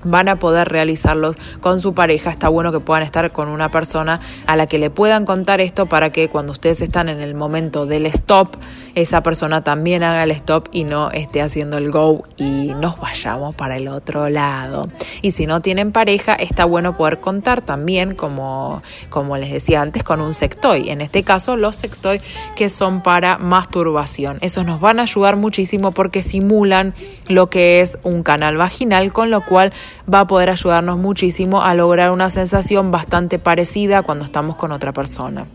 van 0.05 0.29
a 0.29 0.37
poder 0.37 0.69
realizarlos 0.69 1.37
con 1.61 1.79
su 1.79 1.95
pareja. 1.95 2.31
Está 2.31 2.49
bueno 2.49 2.73
que 2.73 2.81
puedan 2.81 3.03
estar 3.03 3.33
con 3.33 3.49
una 3.49 3.71
persona 3.71 4.21
a 4.47 4.57
la 4.57 4.67
que 4.67 4.79
le 4.79 4.91
puedan 4.91 5.25
contar 5.25 5.61
esto 5.61 5.87
para 5.87 6.11
que 6.11 6.29
cuando 6.29 6.53
ustedes 6.53 6.81
están 6.81 7.09
en 7.09 7.21
el 7.21 7.35
momento 7.35 7.87
del 7.87 8.07
stop, 8.07 8.57
esa 8.95 9.23
persona 9.23 9.65
también 9.65 10.03
haga 10.03 10.23
el 10.25 10.31
stop 10.33 10.69
y 10.73 10.85
no 10.85 11.11
esté 11.11 11.41
haciendo 11.41 11.79
el 11.79 11.91
go 11.91 12.23
y 12.37 12.73
nos 12.75 12.99
vayamos 12.99 13.55
para 13.55 13.77
el 13.77 13.89
otro 13.89 14.29
lado. 14.29 14.89
Y 15.23 15.31
si 15.31 15.47
no 15.47 15.61
tienen 15.61 15.93
pareja, 15.93 16.35
está 16.35 16.65
bueno 16.65 16.97
poder 16.97 17.21
contar 17.21 17.63
también, 17.63 18.15
como, 18.15 18.83
como 19.09 19.37
les 19.37 19.51
decía 19.51 19.83
antes, 19.83 20.03
con 20.03 20.21
un 20.21 20.35
sextoy. 20.35 20.91
En 20.91 21.01
este 21.01 21.23
caso, 21.23 21.57
los 21.57 21.77
sextoy 21.77 22.21
que 22.57 22.69
son 22.69 23.03
para 23.03 23.39
masturbación. 23.39 24.39
Esos 24.41 24.65
nos 24.67 24.81
van 24.81 24.99
a 24.99 25.03
ayudar 25.03 25.37
muchísimo 25.37 25.91
porque 25.93 26.23
simulan 26.23 26.95
lo 27.29 27.49
que 27.49 27.81
es 27.81 27.99
un 28.03 28.23
canal 28.23 28.57
vaginal, 28.57 29.13
con 29.13 29.31
lo 29.31 29.45
cual 29.45 29.73
va 30.13 30.21
a 30.21 30.27
poder 30.27 30.51
ayudarnos 30.51 30.99
muchísimo 30.99 31.63
a 31.63 31.75
lograr 31.75 32.11
una 32.11 32.31
sensación 32.31 32.91
bastante 32.91 33.39
parecida 33.39 34.03
cuando 34.03 34.25
estamos 34.25 34.57
con 34.57 34.73
otra 34.73 34.93
persona. 34.93 35.47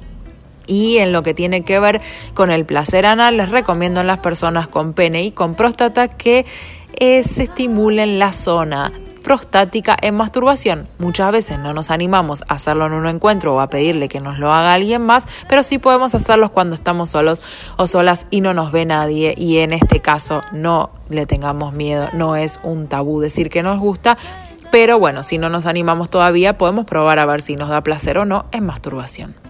Y 0.66 0.98
en 0.98 1.14
lo 1.14 1.24
que 1.24 1.34
tiene 1.34 1.64
que 1.64 1.80
ver 1.80 2.02
con 2.34 2.52
el 2.52 2.66
placer 2.66 3.06
anal, 3.06 3.38
les 3.38 3.52
recomiendo 3.52 4.02
a 4.02 4.04
las 4.04 4.20
personas 4.20 4.68
con 4.68 4.94
pene 4.94 5.24
y 5.24 5.32
con 5.32 5.56
próstata 5.56 6.10
que 6.10 6.46
eh, 6.94 7.24
se 7.24 7.44
estimulen 7.44 8.20
la 8.20 8.34
zona 8.34 8.92
prostática 9.28 9.98
en 10.02 10.16
masturbación. 10.16 10.88
Muchas 11.00 11.34
veces 11.34 11.60
no 11.60 11.74
nos 11.74 11.92
animamos 11.92 12.46
a 12.48 12.54
hacerlo 12.54 12.86
en 12.86 12.94
un 12.94 13.08
encuentro 13.08 13.56
o 13.56 13.60
a 13.60 13.70
pedirle 13.70 14.08
que 14.08 14.22
nos 14.22 14.40
lo 14.40 14.54
haga 14.54 14.74
alguien 14.74 15.02
más, 15.02 15.28
pero 15.50 15.64
sí 15.64 15.80
podemos 15.80 16.16
hacerlos 16.16 16.50
cuando 16.52 16.76
estamos 16.76 17.10
solos 17.10 17.42
o 17.76 17.88
solas 17.88 18.28
y 18.30 18.40
no 18.40 18.54
nos 18.54 18.72
ve 18.72 18.86
nadie 18.86 19.36
y 19.38 19.58
en 19.58 19.74
este 19.74 20.00
caso 20.00 20.44
no 20.54 20.92
le 21.10 21.26
tengamos 21.26 21.74
miedo, 21.74 22.08
no 22.14 22.38
es 22.38 22.62
un 22.64 22.88
tabú 22.88 23.20
decir 23.20 23.50
que 23.50 23.64
nos 23.64 23.82
gusta. 23.82 24.18
Pero 24.72 24.98
bueno, 24.98 25.24
si 25.24 25.38
no 25.38 25.50
nos 25.50 25.66
animamos 25.66 26.10
todavía, 26.10 26.58
podemos 26.58 26.86
probar 26.86 27.20
a 27.20 27.26
ver 27.26 27.42
si 27.42 27.58
nos 27.58 27.68
da 27.68 27.82
placer 27.82 28.20
o 28.20 28.24
no 28.24 28.46
en 28.54 28.66
masturbación. 28.66 29.47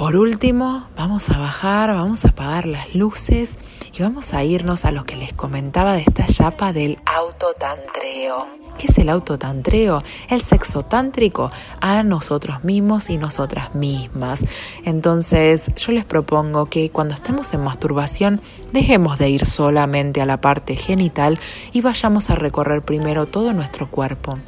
Por 0.00 0.16
último, 0.16 0.88
vamos 0.96 1.28
a 1.28 1.36
bajar, 1.36 1.92
vamos 1.92 2.24
a 2.24 2.28
apagar 2.28 2.64
las 2.64 2.94
luces 2.94 3.58
y 3.92 4.02
vamos 4.02 4.32
a 4.32 4.42
irnos 4.42 4.86
a 4.86 4.92
lo 4.92 5.04
que 5.04 5.14
les 5.14 5.34
comentaba 5.34 5.92
de 5.92 6.00
esta 6.00 6.24
chapa 6.24 6.72
del 6.72 6.96
autotantreo. 7.04 8.48
¿Qué 8.78 8.86
es 8.86 8.96
el 8.96 9.10
autotantreo? 9.10 10.02
El 10.30 10.40
sexo 10.40 10.84
tántrico 10.84 11.50
a 11.82 12.02
nosotros 12.02 12.64
mismos 12.64 13.10
y 13.10 13.18
nosotras 13.18 13.74
mismas. 13.74 14.46
Entonces, 14.86 15.70
yo 15.76 15.92
les 15.92 16.06
propongo 16.06 16.64
que 16.64 16.88
cuando 16.88 17.12
estemos 17.14 17.52
en 17.52 17.62
masturbación, 17.62 18.40
dejemos 18.72 19.18
de 19.18 19.28
ir 19.28 19.44
solamente 19.44 20.22
a 20.22 20.26
la 20.26 20.40
parte 20.40 20.76
genital 20.76 21.38
y 21.74 21.82
vayamos 21.82 22.30
a 22.30 22.36
recorrer 22.36 22.80
primero 22.80 23.26
todo 23.26 23.52
nuestro 23.52 23.90
cuerpo. 23.90 24.38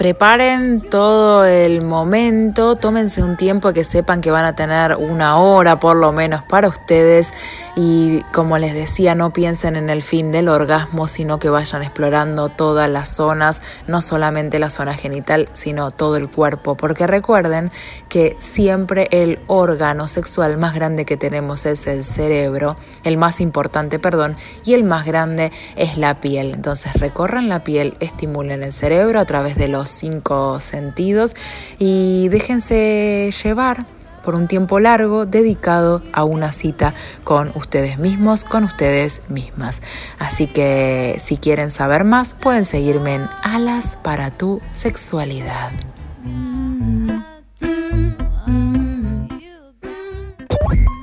Preparen 0.00 0.80
todo 0.80 1.44
el 1.44 1.82
momento, 1.82 2.76
tómense 2.76 3.22
un 3.22 3.36
tiempo 3.36 3.74
que 3.74 3.84
sepan 3.84 4.22
que 4.22 4.30
van 4.30 4.46
a 4.46 4.54
tener 4.54 4.96
una 4.96 5.36
hora 5.36 5.78
por 5.78 5.94
lo 5.94 6.10
menos 6.10 6.42
para 6.42 6.68
ustedes 6.68 7.30
y 7.76 8.22
como 8.32 8.56
les 8.56 8.72
decía, 8.72 9.14
no 9.14 9.32
piensen 9.34 9.76
en 9.76 9.90
el 9.90 10.00
fin 10.00 10.32
del 10.32 10.48
orgasmo, 10.48 11.06
sino 11.06 11.38
que 11.38 11.50
vayan 11.50 11.82
explorando 11.82 12.48
todas 12.48 12.88
las 12.88 13.10
zonas, 13.10 13.60
no 13.86 14.00
solamente 14.00 14.58
la 14.58 14.70
zona 14.70 14.94
genital, 14.94 15.50
sino 15.52 15.90
todo 15.90 16.16
el 16.16 16.30
cuerpo, 16.30 16.76
porque 16.76 17.06
recuerden 17.06 17.70
que 18.08 18.38
siempre 18.40 19.06
el 19.10 19.38
órgano 19.48 20.08
sexual 20.08 20.56
más 20.56 20.74
grande 20.74 21.04
que 21.04 21.18
tenemos 21.18 21.66
es 21.66 21.86
el 21.86 22.04
cerebro, 22.04 22.76
el 23.04 23.18
más 23.18 23.40
importante, 23.40 23.98
perdón, 23.98 24.36
y 24.64 24.72
el 24.72 24.82
más 24.82 25.04
grande 25.04 25.52
es 25.76 25.96
la 25.96 26.20
piel. 26.20 26.54
Entonces 26.54 26.94
recorran 26.94 27.50
la 27.50 27.64
piel, 27.64 27.98
estimulen 28.00 28.62
el 28.62 28.72
cerebro 28.72 29.20
a 29.20 29.26
través 29.26 29.56
de 29.56 29.68
los 29.90 29.98
cinco 29.98 30.60
sentidos 30.60 31.34
y 31.78 32.28
déjense 32.28 33.30
llevar 33.42 33.86
por 34.22 34.34
un 34.34 34.46
tiempo 34.46 34.78
largo 34.78 35.26
dedicado 35.26 36.02
a 36.12 36.24
una 36.24 36.52
cita 36.52 36.94
con 37.24 37.52
ustedes 37.54 37.98
mismos, 37.98 38.44
con 38.44 38.64
ustedes 38.64 39.22
mismas. 39.28 39.80
Así 40.18 40.46
que 40.46 41.16
si 41.20 41.38
quieren 41.38 41.70
saber 41.70 42.04
más, 42.04 42.34
pueden 42.34 42.64
seguirme 42.64 43.14
en 43.14 43.28
Alas 43.42 43.98
para 44.02 44.30
tu 44.30 44.60
sexualidad. 44.72 45.72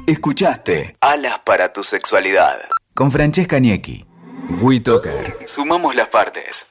Escuchaste 0.05 0.95
Alas 1.01 1.41
para 1.43 1.73
tu 1.73 1.83
sexualidad 1.83 2.55
con 2.93 3.11
Francesca 3.11 3.59
Niecki. 3.59 4.05
WeToker. 4.61 5.39
Sumamos 5.45 5.95
las 5.95 6.07
partes. 6.07 6.67